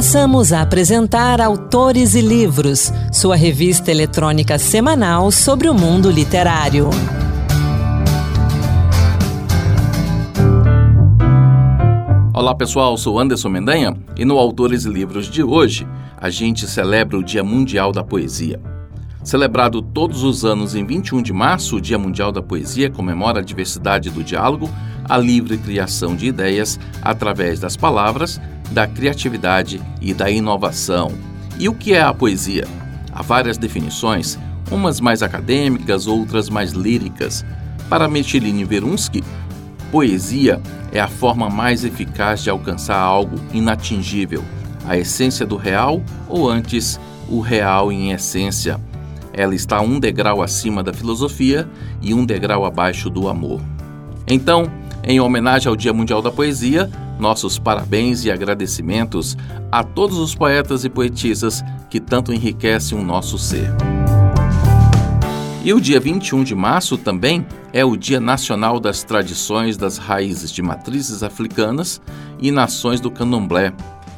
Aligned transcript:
Passamos 0.00 0.50
a 0.50 0.62
apresentar 0.62 1.42
Autores 1.42 2.14
e 2.14 2.22
Livros, 2.22 2.90
sua 3.12 3.36
revista 3.36 3.90
eletrônica 3.90 4.58
semanal 4.58 5.30
sobre 5.30 5.68
o 5.68 5.74
mundo 5.74 6.10
literário. 6.10 6.88
Olá 12.32 12.54
pessoal, 12.54 12.96
sou 12.96 13.20
Anderson 13.20 13.50
Mendanha 13.50 13.94
e 14.16 14.24
no 14.24 14.38
Autores 14.38 14.86
e 14.86 14.88
Livros 14.88 15.28
de 15.28 15.42
hoje 15.42 15.86
a 16.16 16.30
gente 16.30 16.66
celebra 16.66 17.18
o 17.18 17.22
Dia 17.22 17.44
Mundial 17.44 17.92
da 17.92 18.02
Poesia. 18.02 18.58
Celebrado 19.22 19.82
todos 19.82 20.22
os 20.22 20.46
anos 20.46 20.74
em 20.74 20.82
21 20.82 21.20
de 21.20 21.34
março, 21.34 21.76
o 21.76 21.80
Dia 21.80 21.98
Mundial 21.98 22.32
da 22.32 22.40
Poesia 22.40 22.88
comemora 22.88 23.40
a 23.40 23.44
diversidade 23.44 24.08
do 24.08 24.24
diálogo, 24.24 24.70
a 25.06 25.18
livre 25.18 25.58
criação 25.58 26.16
de 26.16 26.26
ideias 26.26 26.80
através 27.02 27.60
das 27.60 27.76
palavras, 27.76 28.40
da 28.70 28.86
criatividade 28.86 29.80
e 30.00 30.14
da 30.14 30.30
inovação. 30.30 31.12
E 31.58 31.68
o 31.68 31.74
que 31.74 31.92
é 31.92 32.00
a 32.00 32.14
poesia? 32.14 32.66
Há 33.12 33.22
várias 33.22 33.58
definições, 33.58 34.38
umas 34.70 35.00
mais 35.00 35.22
acadêmicas, 35.22 36.06
outras 36.06 36.48
mais 36.48 36.72
líricas. 36.72 37.44
Para 37.88 38.08
Michelin 38.08 38.64
Verunsky, 38.64 39.22
poesia 39.90 40.60
é 40.92 41.00
a 41.00 41.08
forma 41.08 41.50
mais 41.50 41.84
eficaz 41.84 42.42
de 42.42 42.50
alcançar 42.50 42.98
algo 42.98 43.40
inatingível, 43.52 44.44
a 44.86 44.96
essência 44.96 45.44
do 45.44 45.56
real 45.56 46.02
ou 46.28 46.48
antes, 46.48 46.98
o 47.28 47.40
real 47.40 47.92
em 47.92 48.12
essência 48.12 48.80
ela 49.32 49.54
está 49.54 49.80
um 49.80 49.98
degrau 49.98 50.42
acima 50.42 50.82
da 50.82 50.92
filosofia 50.92 51.68
e 52.02 52.12
um 52.12 52.24
degrau 52.24 52.64
abaixo 52.64 53.08
do 53.08 53.28
amor. 53.28 53.60
Então, 54.26 54.70
em 55.04 55.20
homenagem 55.20 55.68
ao 55.68 55.76
Dia 55.76 55.92
Mundial 55.92 56.20
da 56.20 56.30
Poesia, 56.30 56.90
nossos 57.20 57.58
parabéns 57.58 58.24
e 58.24 58.30
agradecimentos 58.30 59.36
a 59.70 59.84
todos 59.84 60.18
os 60.18 60.34
poetas 60.34 60.84
e 60.84 60.88
poetisas 60.88 61.62
que 61.88 62.00
tanto 62.00 62.32
enriquecem 62.32 62.98
o 62.98 63.04
nosso 63.04 63.38
ser. 63.38 63.70
E 65.62 65.74
o 65.74 65.80
dia 65.80 66.00
21 66.00 66.42
de 66.42 66.54
março 66.54 66.96
também 66.96 67.46
é 67.72 67.84
o 67.84 67.94
Dia 67.94 68.18
Nacional 68.18 68.80
das 68.80 69.02
Tradições 69.02 69.76
das 69.76 69.98
Raízes 69.98 70.50
de 70.50 70.62
Matrizes 70.62 71.22
Africanas 71.22 72.00
e 72.40 72.50
Nações 72.50 72.98
do 72.98 73.10
Candomblé. 73.10 73.72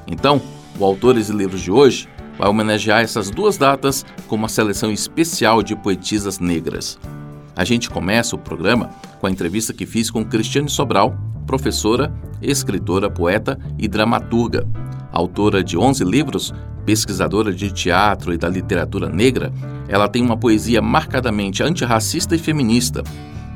Então, 0.07 0.41
o 0.79 0.85
Autores 0.85 1.29
e 1.29 1.33
Livros 1.33 1.61
de 1.61 1.71
hoje 1.71 2.09
vai 2.39 2.49
homenagear 2.49 3.01
essas 3.01 3.29
duas 3.29 3.59
datas 3.59 4.07
com 4.29 4.37
uma 4.37 4.49
seleção 4.49 4.93
especial 4.93 5.63
de 5.63 5.75
poetisas 5.75 6.39
negras. 6.39 6.99
A 7.55 7.65
gente 7.65 7.91
começa 7.91 8.37
o 8.37 8.39
programa 8.39 8.91
com 9.21 9.27
a 9.27 9.31
entrevista 9.31 9.73
que 9.73 9.85
fiz 9.85 10.11
com 10.11 10.25
Cristiane 10.25 10.71
Sobral, 10.71 11.17
professora, 11.47 12.13
escritora, 12.41 13.11
poeta 13.11 13.59
e 13.79 13.87
dramaturga. 13.89 14.67
Autora 15.11 15.63
de 15.63 15.77
11 15.77 16.05
livros, 16.05 16.55
pesquisadora 16.85 17.53
de 17.53 17.71
teatro 17.71 18.33
e 18.33 18.39
da 18.39 18.49
literatura 18.49 19.09
negra, 19.09 19.53
ela 19.89 20.09
tem 20.09 20.23
uma 20.23 20.37
poesia 20.37 20.81
marcadamente 20.81 21.63
antirracista 21.63 22.35
e 22.35 22.39
feminista. 22.39 23.03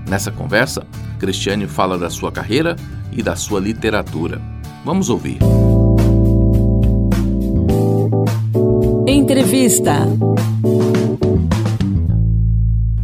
Nessa 0.08 0.30
conversa, 0.30 0.86
Cristiane 1.18 1.66
fala 1.66 1.98
da 1.98 2.10
sua 2.10 2.30
carreira 2.30 2.76
e 3.10 3.22
da 3.22 3.34
sua 3.34 3.58
literatura. 3.58 4.40
Vamos 4.84 5.08
ouvir. 5.08 5.38
Entrevista. 9.06 10.06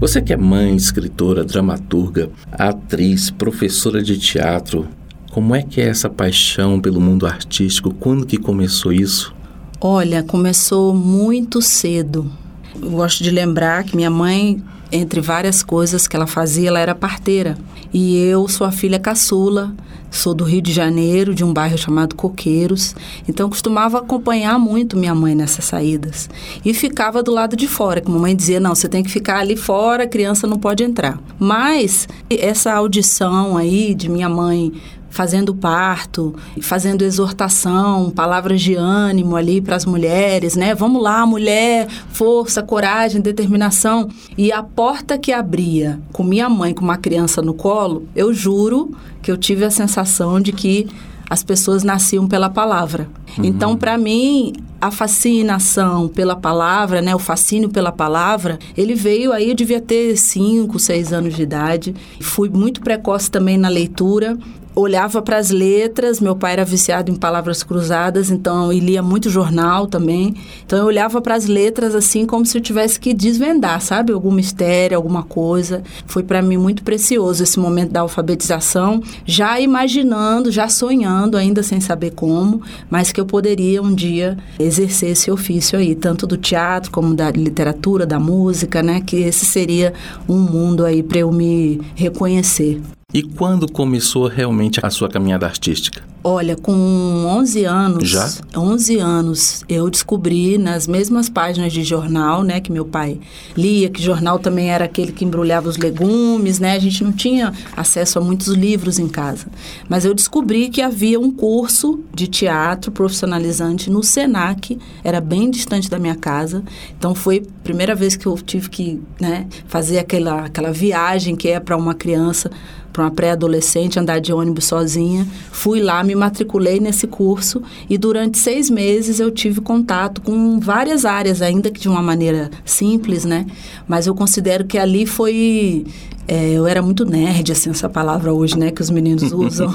Você 0.02 0.20
que 0.20 0.32
é 0.32 0.36
mãe, 0.36 0.74
escritora, 0.74 1.44
dramaturga, 1.44 2.28
atriz, 2.50 3.30
professora 3.30 4.02
de 4.02 4.18
teatro, 4.18 4.88
como 5.30 5.54
é 5.54 5.62
que 5.62 5.80
é 5.80 5.86
essa 5.86 6.10
paixão 6.10 6.80
pelo 6.80 7.00
mundo 7.00 7.24
artístico? 7.24 7.94
Quando 7.94 8.26
que 8.26 8.36
começou 8.36 8.92
isso? 8.92 9.32
Olha, 9.80 10.24
começou 10.24 10.92
muito 10.92 11.62
cedo. 11.62 12.28
Eu 12.74 12.90
gosto 12.90 13.22
de 13.22 13.30
lembrar 13.30 13.84
que 13.84 13.94
minha 13.94 14.10
mãe, 14.10 14.60
entre 14.92 15.20
várias 15.20 15.62
coisas 15.62 16.06
que 16.06 16.14
ela 16.14 16.26
fazia, 16.26 16.68
ela 16.68 16.78
era 16.78 16.94
parteira. 16.94 17.56
E 17.92 18.16
eu 18.24 18.46
sou 18.46 18.66
a 18.66 18.72
filha 18.72 18.98
caçula, 18.98 19.74
Sou 20.12 20.34
do 20.34 20.44
Rio 20.44 20.60
de 20.60 20.72
Janeiro, 20.72 21.34
de 21.34 21.42
um 21.42 21.54
bairro 21.54 21.78
chamado 21.78 22.14
Coqueiros. 22.14 22.94
Então, 23.26 23.48
costumava 23.48 23.98
acompanhar 23.98 24.58
muito 24.58 24.94
minha 24.94 25.14
mãe 25.14 25.34
nessas 25.34 25.64
saídas. 25.64 26.28
E 26.62 26.74
ficava 26.74 27.22
do 27.22 27.32
lado 27.32 27.56
de 27.56 27.66
fora, 27.66 27.98
que 27.98 28.10
a 28.10 28.12
mamãe 28.12 28.36
dizia: 28.36 28.60
não, 28.60 28.74
você 28.74 28.90
tem 28.90 29.02
que 29.02 29.10
ficar 29.10 29.38
ali 29.38 29.56
fora, 29.56 30.04
a 30.04 30.06
criança 30.06 30.46
não 30.46 30.58
pode 30.58 30.84
entrar. 30.84 31.18
Mas 31.38 32.06
essa 32.28 32.74
audição 32.74 33.56
aí 33.56 33.94
de 33.94 34.10
minha 34.10 34.28
mãe 34.28 34.74
fazendo 35.12 35.54
parto, 35.54 36.34
fazendo 36.62 37.02
exortação, 37.02 38.10
palavras 38.10 38.62
de 38.62 38.74
ânimo 38.74 39.36
ali 39.36 39.60
para 39.60 39.76
as 39.76 39.84
mulheres, 39.84 40.56
né? 40.56 40.74
Vamos 40.74 41.02
lá, 41.02 41.26
mulher, 41.26 41.86
força, 42.08 42.62
coragem, 42.62 43.20
determinação. 43.20 44.08
E 44.38 44.50
a 44.50 44.62
porta 44.62 45.18
que 45.18 45.30
abria 45.30 46.00
com 46.12 46.24
minha 46.24 46.48
mãe 46.48 46.72
com 46.72 46.82
uma 46.82 46.96
criança 46.96 47.42
no 47.42 47.52
colo, 47.52 48.08
eu 48.16 48.32
juro 48.32 48.96
que 49.20 49.30
eu 49.30 49.36
tive 49.36 49.66
a 49.66 49.70
sensação 49.70 50.40
de 50.40 50.50
que 50.50 50.88
as 51.28 51.44
pessoas 51.44 51.84
nasciam 51.84 52.26
pela 52.26 52.48
palavra. 52.48 53.06
Uhum. 53.36 53.44
Então, 53.44 53.76
para 53.76 53.98
mim, 53.98 54.54
a 54.82 54.90
fascinação 54.90 56.08
pela 56.08 56.34
palavra, 56.34 57.00
né, 57.00 57.14
o 57.14 57.18
fascínio 57.20 57.68
pela 57.68 57.92
palavra, 57.92 58.58
ele 58.76 58.96
veio 58.96 59.32
aí, 59.32 59.50
eu 59.50 59.54
devia 59.54 59.80
ter 59.80 60.16
5, 60.16 60.76
6 60.76 61.12
anos 61.12 61.36
de 61.36 61.42
idade. 61.44 61.94
Fui 62.20 62.48
muito 62.48 62.80
precoce 62.80 63.30
também 63.30 63.56
na 63.56 63.68
leitura 63.68 64.36
olhava 64.74 65.20
para 65.20 65.36
as 65.36 65.50
letras, 65.50 66.20
meu 66.20 66.34
pai 66.34 66.54
era 66.54 66.64
viciado 66.64 67.10
em 67.10 67.14
palavras 67.14 67.62
cruzadas, 67.62 68.30
então 68.30 68.72
ele 68.72 68.86
lia 68.86 69.02
muito 69.02 69.28
jornal 69.28 69.86
também. 69.86 70.34
Então 70.64 70.78
eu 70.78 70.86
olhava 70.86 71.20
para 71.20 71.34
as 71.34 71.46
letras 71.46 71.94
assim 71.94 72.24
como 72.24 72.46
se 72.46 72.56
eu 72.56 72.62
tivesse 72.62 72.98
que 72.98 73.12
desvendar, 73.12 73.80
sabe, 73.80 74.12
algum 74.12 74.30
mistério, 74.30 74.96
alguma 74.96 75.22
coisa. 75.22 75.82
Foi 76.06 76.22
para 76.22 76.40
mim 76.40 76.56
muito 76.56 76.82
precioso 76.82 77.42
esse 77.42 77.58
momento 77.58 77.92
da 77.92 78.00
alfabetização, 78.00 79.02
já 79.26 79.60
imaginando, 79.60 80.50
já 80.50 80.68
sonhando, 80.68 81.36
ainda 81.36 81.62
sem 81.62 81.80
saber 81.80 82.12
como, 82.12 82.62
mas 82.88 83.12
que 83.12 83.20
eu 83.20 83.26
poderia 83.26 83.82
um 83.82 83.94
dia 83.94 84.38
exercer 84.72 85.10
esse 85.10 85.30
ofício 85.30 85.78
aí, 85.78 85.94
tanto 85.94 86.26
do 86.26 86.36
teatro 86.36 86.90
como 86.90 87.14
da 87.14 87.30
literatura, 87.30 88.06
da 88.06 88.18
música, 88.18 88.82
né, 88.82 89.00
que 89.00 89.16
esse 89.16 89.44
seria 89.44 89.92
um 90.28 90.38
mundo 90.38 90.84
aí 90.84 91.02
para 91.02 91.18
eu 91.18 91.30
me 91.30 91.80
reconhecer. 91.94 92.80
E 93.12 93.22
quando 93.22 93.70
começou 93.70 94.26
realmente 94.26 94.80
a 94.82 94.88
sua 94.88 95.08
caminhada 95.08 95.46
artística? 95.46 96.11
Olha, 96.24 96.54
com 96.54 96.72
11 96.72 97.64
anos, 97.64 98.08
Já? 98.08 98.30
11 98.56 98.98
anos, 98.98 99.64
eu 99.68 99.90
descobri 99.90 100.56
nas 100.56 100.86
mesmas 100.86 101.28
páginas 101.28 101.72
de 101.72 101.82
jornal, 101.82 102.44
né, 102.44 102.60
que 102.60 102.70
meu 102.70 102.84
pai 102.84 103.18
lia, 103.56 103.90
que 103.90 104.00
jornal 104.00 104.38
também 104.38 104.70
era 104.70 104.84
aquele 104.84 105.10
que 105.10 105.24
embrulhava 105.24 105.68
os 105.68 105.76
legumes, 105.76 106.60
né? 106.60 106.76
A 106.76 106.78
gente 106.78 107.02
não 107.02 107.12
tinha 107.12 107.52
acesso 107.76 108.20
a 108.20 108.22
muitos 108.22 108.48
livros 108.48 109.00
em 109.00 109.08
casa. 109.08 109.46
Mas 109.88 110.04
eu 110.04 110.14
descobri 110.14 110.68
que 110.68 110.80
havia 110.80 111.18
um 111.18 111.30
curso 111.30 112.00
de 112.14 112.28
teatro 112.28 112.92
profissionalizante 112.92 113.90
no 113.90 114.02
Senac, 114.02 114.78
era 115.02 115.20
bem 115.20 115.50
distante 115.50 115.90
da 115.90 115.98
minha 115.98 116.14
casa. 116.14 116.62
Então 116.96 117.16
foi 117.16 117.38
a 117.38 117.62
primeira 117.64 117.96
vez 117.96 118.14
que 118.14 118.26
eu 118.26 118.36
tive 118.36 118.70
que, 118.70 119.00
né, 119.20 119.48
fazer 119.66 119.98
aquela 119.98 120.42
aquela 120.44 120.72
viagem 120.72 121.34
que 121.34 121.48
é 121.48 121.58
para 121.58 121.76
uma 121.76 121.94
criança 121.94 122.50
para 122.92 123.04
uma 123.04 123.10
pré-adolescente 123.10 123.98
andar 123.98 124.20
de 124.20 124.32
ônibus 124.32 124.66
sozinha. 124.66 125.26
Fui 125.50 125.80
lá, 125.80 126.04
me 126.04 126.11
matriculei 126.14 126.80
nesse 126.80 127.06
curso 127.06 127.62
e 127.88 127.96
durante 127.98 128.38
seis 128.38 128.68
meses 128.70 129.20
eu 129.20 129.30
tive 129.30 129.60
contato 129.60 130.20
com 130.20 130.58
várias 130.60 131.04
áreas, 131.04 131.42
ainda 131.42 131.70
que 131.70 131.80
de 131.80 131.88
uma 131.88 132.02
maneira 132.02 132.50
simples, 132.64 133.24
né? 133.24 133.46
Mas 133.86 134.06
eu 134.06 134.14
considero 134.14 134.64
que 134.64 134.78
ali 134.78 135.06
foi 135.06 135.84
é, 136.26 136.50
eu 136.50 136.66
era 136.66 136.80
muito 136.80 137.04
nerd, 137.04 137.50
assim, 137.50 137.70
essa 137.70 137.88
palavra 137.88 138.32
hoje, 138.32 138.58
né, 138.58 138.70
que 138.70 138.80
os 138.80 138.90
meninos 138.90 139.30
usam. 139.32 139.70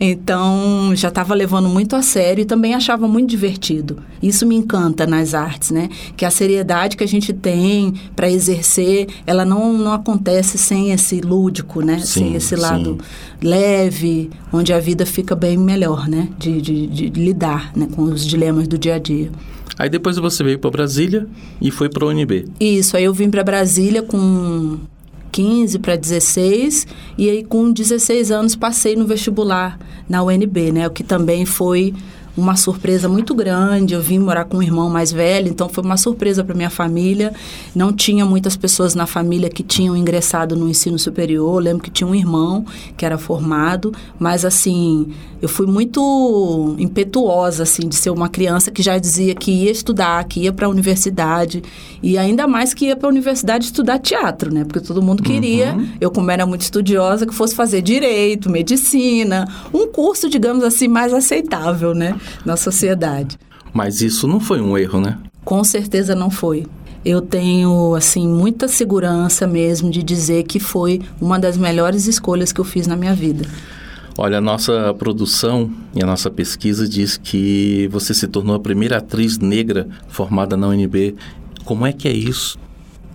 então, 0.00 0.92
já 0.94 1.08
estava 1.08 1.34
levando 1.34 1.68
muito 1.68 1.96
a 1.96 2.02
sério 2.02 2.42
e 2.42 2.44
também 2.44 2.74
achava 2.74 3.08
muito 3.08 3.28
divertido. 3.28 3.98
Isso 4.22 4.46
me 4.46 4.54
encanta 4.54 5.06
nas 5.06 5.34
artes, 5.34 5.70
né? 5.70 5.88
Que 6.16 6.24
a 6.24 6.30
seriedade 6.30 6.96
que 6.96 7.04
a 7.04 7.08
gente 7.08 7.32
tem 7.32 7.94
para 8.14 8.30
exercer, 8.30 9.08
ela 9.26 9.44
não, 9.44 9.72
não 9.72 9.92
acontece 9.92 10.58
sem 10.58 10.92
esse 10.92 11.20
lúdico, 11.20 11.80
né? 11.80 11.98
Sim, 11.98 12.06
sem 12.06 12.34
esse 12.34 12.56
lado 12.56 12.98
sim. 13.00 13.48
leve, 13.48 14.30
onde 14.52 14.72
a 14.72 14.78
vida 14.78 15.06
fica 15.06 15.34
bem 15.34 15.56
melhor, 15.56 16.08
né? 16.08 16.28
De, 16.38 16.60
de, 16.60 16.86
de 16.86 17.08
lidar 17.08 17.72
né? 17.76 17.88
com 17.94 18.02
os 18.02 18.26
dilemas 18.26 18.68
do 18.68 18.78
dia 18.78 18.96
a 18.96 18.98
dia. 18.98 19.30
Aí 19.78 19.90
depois 19.90 20.16
você 20.16 20.42
veio 20.42 20.58
para 20.58 20.70
Brasília 20.70 21.26
e 21.60 21.70
foi 21.70 21.88
para 21.88 22.04
a 22.04 22.08
UNB. 22.08 22.46
Isso, 22.58 22.96
aí 22.96 23.04
eu 23.04 23.12
vim 23.12 23.28
para 23.28 23.44
Brasília 23.44 24.02
com 24.02 24.78
15 25.32 25.78
para 25.78 25.96
16 25.96 26.86
e 27.18 27.28
aí 27.28 27.44
com 27.44 27.70
16 27.70 28.30
anos 28.30 28.56
passei 28.56 28.96
no 28.96 29.06
vestibular 29.06 29.78
na 30.08 30.22
UNB, 30.22 30.72
né? 30.72 30.86
O 30.86 30.90
que 30.90 31.02
também 31.02 31.44
foi 31.44 31.94
uma 32.36 32.56
surpresa 32.56 33.08
muito 33.08 33.34
grande. 33.34 33.94
Eu 33.94 34.00
vim 34.00 34.18
morar 34.18 34.44
com 34.44 34.58
um 34.58 34.62
irmão 34.62 34.90
mais 34.90 35.12
velho, 35.12 35.48
então 35.48 35.68
foi 35.68 35.82
uma 35.82 35.96
surpresa 35.96 36.44
para 36.44 36.54
minha 36.54 36.70
família. 36.70 37.32
Não 37.74 37.92
tinha 37.92 38.24
muitas 38.24 38.56
pessoas 38.56 38.94
na 38.94 39.06
família 39.06 39.48
que 39.48 39.62
tinham 39.62 39.96
ingressado 39.96 40.54
no 40.54 40.68
ensino 40.68 40.98
superior. 40.98 41.54
Eu 41.56 41.60
lembro 41.60 41.82
que 41.82 41.90
tinha 41.90 42.06
um 42.06 42.14
irmão 42.14 42.64
que 42.96 43.04
era 43.04 43.18
formado, 43.18 43.92
mas 44.18 44.44
assim, 44.44 45.12
eu 45.40 45.48
fui 45.48 45.66
muito 45.66 46.74
impetuosa 46.78 47.62
assim 47.62 47.88
de 47.88 47.94
ser 47.94 48.10
uma 48.10 48.28
criança 48.28 48.70
que 48.70 48.82
já 48.82 48.98
dizia 48.98 49.34
que 49.34 49.50
ia 49.50 49.70
estudar, 49.70 50.24
que 50.24 50.40
ia 50.40 50.52
para 50.52 50.66
a 50.66 50.68
universidade 50.68 51.62
e 52.02 52.16
ainda 52.16 52.46
mais 52.46 52.72
que 52.74 52.86
ia 52.86 52.96
para 52.96 53.08
a 53.08 53.10
universidade 53.10 53.66
estudar 53.66 53.98
teatro, 53.98 54.52
né? 54.52 54.64
Porque 54.64 54.80
todo 54.80 55.02
mundo 55.02 55.22
queria, 55.22 55.74
uhum. 55.74 55.88
eu 56.00 56.10
como 56.10 56.30
era 56.30 56.46
muito 56.46 56.62
estudiosa, 56.62 57.26
que 57.26 57.34
fosse 57.34 57.54
fazer 57.54 57.82
direito, 57.82 58.50
medicina, 58.50 59.46
um 59.72 59.86
curso, 59.86 60.28
digamos 60.28 60.64
assim, 60.64 60.88
mais 60.88 61.12
aceitável, 61.12 61.94
né, 61.94 62.14
na 62.44 62.56
sociedade. 62.56 63.38
Mas 63.72 64.00
isso 64.00 64.26
não 64.26 64.40
foi 64.40 64.60
um 64.60 64.76
erro, 64.76 65.00
né? 65.00 65.18
Com 65.44 65.62
certeza 65.62 66.14
não 66.14 66.30
foi. 66.30 66.66
Eu 67.04 67.20
tenho, 67.20 67.94
assim, 67.94 68.26
muita 68.26 68.66
segurança 68.66 69.46
mesmo 69.46 69.90
de 69.90 70.02
dizer 70.02 70.42
que 70.42 70.58
foi 70.58 71.00
uma 71.20 71.38
das 71.38 71.56
melhores 71.56 72.06
escolhas 72.06 72.52
que 72.52 72.60
eu 72.60 72.64
fiz 72.64 72.86
na 72.86 72.96
minha 72.96 73.14
vida. 73.14 73.46
Olha, 74.18 74.38
a 74.38 74.40
nossa 74.40 74.94
produção 74.94 75.70
e 75.94 76.02
a 76.02 76.06
nossa 76.06 76.30
pesquisa 76.30 76.88
diz 76.88 77.18
que 77.18 77.86
você 77.92 78.14
se 78.14 78.26
tornou 78.26 78.56
a 78.56 78.58
primeira 78.58 78.96
atriz 78.96 79.38
negra 79.38 79.86
formada 80.08 80.56
na 80.56 80.68
UNB. 80.68 81.14
Como 81.64 81.86
é 81.86 81.92
que 81.92 82.08
é 82.08 82.12
isso? 82.12 82.58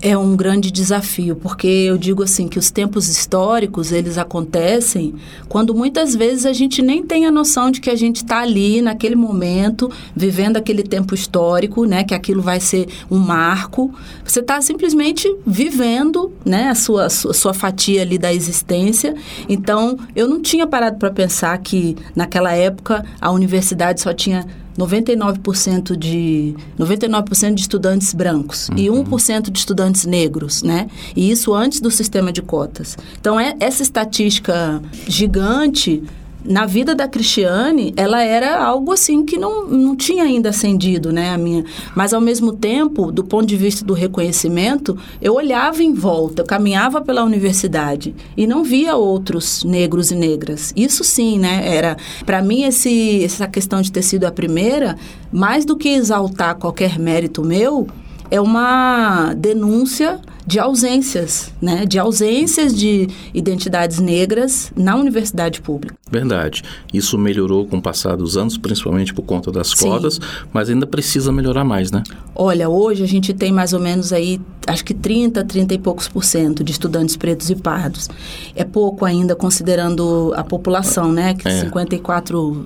É 0.01 0.17
um 0.17 0.35
grande 0.35 0.71
desafio, 0.71 1.35
porque 1.35 1.67
eu 1.67 1.97
digo 1.97 2.23
assim 2.23 2.47
que 2.47 2.57
os 2.57 2.71
tempos 2.71 3.07
históricos, 3.07 3.91
eles 3.91 4.17
acontecem 4.17 5.13
quando 5.47 5.75
muitas 5.75 6.15
vezes 6.15 6.45
a 6.45 6.53
gente 6.53 6.81
nem 6.81 7.03
tem 7.03 7.25
a 7.25 7.31
noção 7.31 7.69
de 7.69 7.79
que 7.79 7.89
a 7.89 7.95
gente 7.95 8.17
está 8.17 8.39
ali 8.39 8.81
naquele 8.81 9.15
momento, 9.15 9.91
vivendo 10.15 10.57
aquele 10.57 10.81
tempo 10.81 11.13
histórico, 11.13 11.85
né, 11.85 12.03
que 12.03 12.15
aquilo 12.15 12.41
vai 12.41 12.59
ser 12.59 12.87
um 13.11 13.17
marco. 13.17 13.93
Você 14.25 14.39
está 14.39 14.59
simplesmente 14.61 15.31
vivendo, 15.45 16.31
né, 16.43 16.69
a 16.69 16.75
sua, 16.75 17.05
a 17.05 17.09
sua, 17.09 17.53
fatia 17.53 18.01
ali 18.01 18.17
da 18.17 18.33
existência. 18.33 19.13
Então, 19.47 19.97
eu 20.15 20.27
não 20.27 20.41
tinha 20.41 20.65
parado 20.65 20.97
para 20.97 21.11
pensar 21.11 21.55
que 21.59 21.95
naquela 22.15 22.53
época 22.53 23.05
a 23.19 23.29
universidade 23.29 24.01
só 24.01 24.13
tinha 24.13 24.47
99% 24.77 25.95
de 25.95 26.55
99% 26.79 27.53
de 27.53 27.61
estudantes 27.61 28.13
brancos 28.13 28.69
uhum. 28.69 28.77
e 28.77 28.87
1% 28.87 29.49
de 29.49 29.59
estudantes 29.59 30.05
negros, 30.05 30.63
né? 30.63 30.87
E 31.15 31.29
isso 31.29 31.53
antes 31.53 31.79
do 31.79 31.91
sistema 31.91 32.31
de 32.31 32.41
cotas. 32.41 32.97
Então 33.19 33.39
é 33.39 33.55
essa 33.59 33.83
estatística 33.83 34.81
gigante 35.07 36.03
na 36.43 36.65
vida 36.65 36.95
da 36.95 37.07
Cristiane, 37.07 37.93
ela 37.95 38.21
era 38.21 38.63
algo 38.63 38.91
assim 38.91 39.23
que 39.25 39.37
não, 39.37 39.67
não 39.67 39.95
tinha 39.95 40.23
ainda 40.23 40.49
acendido, 40.49 41.11
né, 41.11 41.31
a 41.31 41.37
minha. 41.37 41.63
Mas 41.95 42.13
ao 42.13 42.21
mesmo 42.21 42.53
tempo, 42.53 43.11
do 43.11 43.23
ponto 43.23 43.45
de 43.45 43.55
vista 43.55 43.85
do 43.85 43.93
reconhecimento, 43.93 44.97
eu 45.21 45.35
olhava 45.35 45.83
em 45.83 45.93
volta, 45.93 46.41
eu 46.41 46.45
caminhava 46.45 47.01
pela 47.01 47.23
universidade 47.23 48.15
e 48.35 48.47
não 48.47 48.63
via 48.63 48.95
outros 48.95 49.63
negros 49.63 50.11
e 50.11 50.15
negras. 50.15 50.73
Isso 50.75 51.03
sim, 51.03 51.37
né, 51.39 51.61
era 51.65 51.97
para 52.25 52.41
mim 52.41 52.63
esse 52.63 53.23
essa 53.23 53.47
questão 53.47 53.81
de 53.81 53.91
ter 53.91 54.01
sido 54.01 54.25
a 54.25 54.31
primeira, 54.31 54.97
mais 55.31 55.65
do 55.65 55.75
que 55.75 55.89
exaltar 55.89 56.55
qualquer 56.55 56.97
mérito 56.97 57.43
meu, 57.43 57.87
é 58.29 58.39
uma 58.39 59.33
denúncia 59.33 60.19
de 60.51 60.59
ausências, 60.59 61.53
né? 61.61 61.85
De 61.85 61.97
ausências 61.97 62.75
de 62.75 63.07
identidades 63.33 63.99
negras 63.99 64.69
na 64.75 64.97
universidade 64.97 65.61
pública. 65.61 65.95
Verdade. 66.11 66.61
Isso 66.93 67.17
melhorou 67.17 67.65
com 67.65 67.77
o 67.77 67.81
passar 67.81 68.17
dos 68.17 68.35
anos, 68.35 68.57
principalmente 68.57 69.13
por 69.13 69.21
conta 69.21 69.49
das 69.49 69.69
Sim. 69.69 69.87
cotas, 69.87 70.19
mas 70.51 70.69
ainda 70.69 70.85
precisa 70.85 71.31
melhorar 71.31 71.63
mais, 71.63 71.89
né? 71.89 72.03
Olha, 72.35 72.67
hoje 72.67 73.01
a 73.01 73.07
gente 73.07 73.33
tem 73.33 73.49
mais 73.49 73.71
ou 73.71 73.79
menos 73.79 74.11
aí, 74.11 74.41
acho 74.67 74.83
que 74.83 74.93
30, 74.93 75.41
30 75.45 75.73
e 75.73 75.79
poucos 75.79 76.09
por 76.09 76.25
cento 76.25 76.65
de 76.65 76.73
estudantes 76.73 77.15
pretos 77.15 77.49
e 77.49 77.55
pardos. 77.55 78.09
É 78.53 78.65
pouco 78.65 79.05
ainda 79.05 79.37
considerando 79.37 80.33
a 80.35 80.43
população, 80.43 81.13
né? 81.13 81.33
Que 81.33 81.47
é. 81.47 81.61
54, 81.61 82.65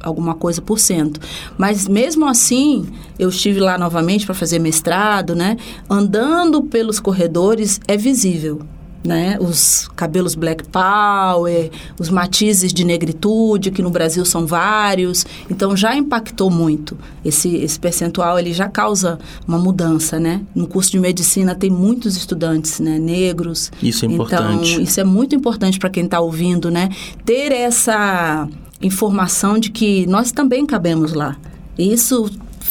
alguma 0.00 0.36
coisa 0.36 0.62
por 0.62 0.78
cento. 0.78 1.18
Mas 1.58 1.88
mesmo 1.88 2.24
assim, 2.24 2.86
eu 3.18 3.30
estive 3.30 3.58
lá 3.58 3.76
novamente 3.76 4.24
para 4.24 4.34
fazer 4.34 4.60
mestrado, 4.60 5.34
né? 5.34 5.56
Andando 5.88 6.62
pelos 6.62 6.99
corredores 7.00 7.80
é 7.86 7.96
visível. 7.96 8.60
Né? 9.02 9.38
Os 9.40 9.88
cabelos 9.96 10.34
black 10.34 10.68
power, 10.68 11.70
os 11.98 12.10
matizes 12.10 12.70
de 12.70 12.84
negritude, 12.84 13.70
que 13.70 13.80
no 13.80 13.88
Brasil 13.88 14.26
são 14.26 14.46
vários. 14.46 15.24
Então 15.50 15.74
já 15.74 15.96
impactou 15.96 16.50
muito. 16.50 16.98
Esse, 17.24 17.56
esse 17.56 17.80
percentual 17.80 18.38
ele 18.38 18.52
já 18.52 18.68
causa 18.68 19.18
uma 19.48 19.58
mudança, 19.58 20.20
né? 20.20 20.42
No 20.54 20.66
curso 20.66 20.90
de 20.90 21.00
medicina 21.00 21.54
tem 21.54 21.70
muitos 21.70 22.14
estudantes 22.14 22.78
né? 22.78 22.98
negros. 22.98 23.72
Isso 23.82 24.04
é 24.04 24.08
importante. 24.08 24.72
Então, 24.72 24.84
isso 24.84 25.00
é 25.00 25.04
muito 25.04 25.34
importante 25.34 25.78
para 25.78 25.88
quem 25.88 26.04
está 26.04 26.20
ouvindo, 26.20 26.70
né? 26.70 26.90
Ter 27.24 27.52
essa 27.52 28.46
informação 28.82 29.58
de 29.58 29.70
que 29.70 30.06
nós 30.06 30.30
também 30.30 30.66
cabemos 30.66 31.14
lá. 31.14 31.38
Isso 31.78 32.30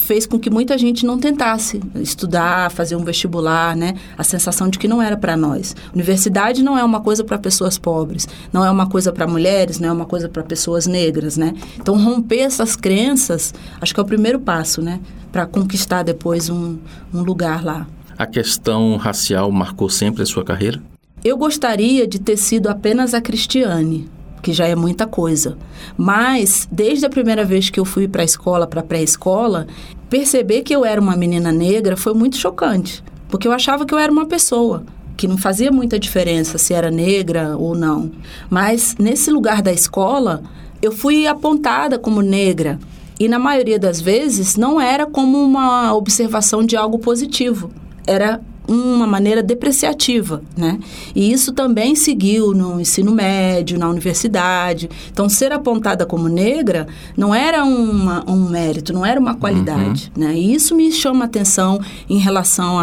fez 0.10 0.26
com 0.26 0.40
que 0.40 0.50
muita 0.50 0.76
gente 0.76 1.06
não 1.06 1.20
tentasse 1.20 1.80
estudar, 1.98 2.72
fazer 2.72 2.96
um 2.96 3.04
vestibular, 3.04 3.76
né? 3.76 3.94
A 4.18 4.24
sensação 4.24 4.68
de 4.68 4.80
que 4.80 4.88
não 4.88 5.00
era 5.00 5.16
para 5.16 5.38
nós. 5.38 5.76
Universidade 5.94 6.64
não 6.64 6.76
é 6.76 6.84
uma 6.84 7.00
coisa 7.00 7.24
para 7.24 7.38
pessoas 7.38 7.78
pobres, 7.78 8.28
não 8.52 8.66
é 8.66 8.72
uma 8.72 8.90
coisa 8.90 9.12
para 9.12 9.28
mulheres, 9.28 9.80
não 9.80 9.88
é 9.88 9.92
uma 9.92 10.08
coisa 10.08 10.28
para 10.28 10.42
pessoas 10.42 10.88
negras, 10.88 11.38
né? 11.38 11.54
Então 11.80 11.96
romper 11.96 12.40
essas 12.40 12.76
crenças, 12.76 13.54
acho 13.80 13.94
que 13.94 14.00
é 14.00 14.04
o 14.04 14.06
primeiro 14.06 14.40
passo, 14.40 14.82
né? 14.82 15.00
Para 15.32 15.46
conquistar 15.46 16.02
depois 16.02 16.50
um, 16.50 16.80
um 17.14 17.22
lugar 17.22 17.64
lá. 17.64 17.86
A 18.18 18.26
questão 18.26 18.98
racial 18.98 19.52
marcou 19.52 19.92
sempre 19.92 20.24
a 20.24 20.26
sua 20.26 20.44
carreira? 20.44 20.82
Eu 21.24 21.38
gostaria 21.38 22.08
de 22.08 22.18
ter 22.18 22.38
sido 22.38 22.68
apenas 22.68 23.14
a 23.14 23.22
Cristiane, 23.22 24.10
que 24.42 24.54
já 24.54 24.66
é 24.66 24.76
muita 24.76 25.06
coisa. 25.06 25.58
Mas, 25.96 26.68
desde 26.72 27.06
a 27.06 27.10
primeira 27.10 27.46
vez 27.46 27.70
que 27.70 27.80
eu 27.80 27.86
fui 27.86 28.08
para 28.08 28.22
a 28.22 28.26
escola, 28.26 28.66
para 28.66 28.80
a 28.80 28.84
pré-escola, 28.84 29.68
perceber 30.10 30.64
que 30.64 30.76
eu 30.76 30.84
era 30.84 31.00
uma 31.00 31.16
menina 31.16 31.52
negra 31.52 31.96
foi 31.96 32.14
muito 32.14 32.38
chocante, 32.38 33.04
porque 33.30 33.48
eu 33.48 33.52
achava 33.52 33.86
que 33.86 33.94
eu 33.94 33.98
era 33.98 34.12
uma 34.12 34.26
pessoa 34.26 34.84
que 35.16 35.28
não 35.28 35.38
fazia 35.38 35.70
muita 35.70 36.00
diferença 36.00 36.58
se 36.58 36.74
era 36.74 36.90
negra 36.90 37.58
ou 37.58 37.76
não. 37.76 38.10
Mas 38.50 38.96
nesse 38.98 39.30
lugar 39.30 39.62
da 39.62 39.72
escola, 39.72 40.42
eu 40.82 40.94
fui 40.94 41.28
apontada 41.28 42.00
como 42.00 42.22
negra. 42.22 42.80
E 43.20 43.28
na 43.28 43.38
maioria 43.38 43.78
das 43.78 44.00
vezes 44.00 44.56
não 44.56 44.80
era 44.80 45.06
como 45.06 45.44
uma 45.44 45.94
observação 45.94 46.64
de 46.64 46.78
algo 46.78 47.00
positivo. 47.00 47.70
Era 48.08 48.40
uma 48.70 49.08
maneira 49.08 49.42
depreciativa, 49.42 50.42
né? 50.56 50.80
E 51.16 51.32
isso 51.32 51.52
também 51.52 51.96
seguiu 51.96 52.54
no 52.54 52.80
ensino 52.80 53.12
médio, 53.12 53.80
na 53.80 53.90
universidade. 53.90 54.90
Então, 55.12 55.28
ser 55.28 55.52
apontada 55.52 56.06
como 56.06 56.28
negra 56.28 56.88
não 57.18 57.34
era 57.34 57.64
uma, 57.64 58.24
um 58.30 58.48
mérito, 58.48 58.94
não 58.94 59.06
era 59.06 59.20
uma 59.20 59.36
qualidade, 59.36 60.12
uhum. 60.16 60.24
né? 60.24 60.34
E 60.36 60.54
isso 60.54 60.76
me 60.76 60.92
chama 60.92 61.26
atenção 61.26 61.80
em 62.10 62.18
relação 62.18 62.78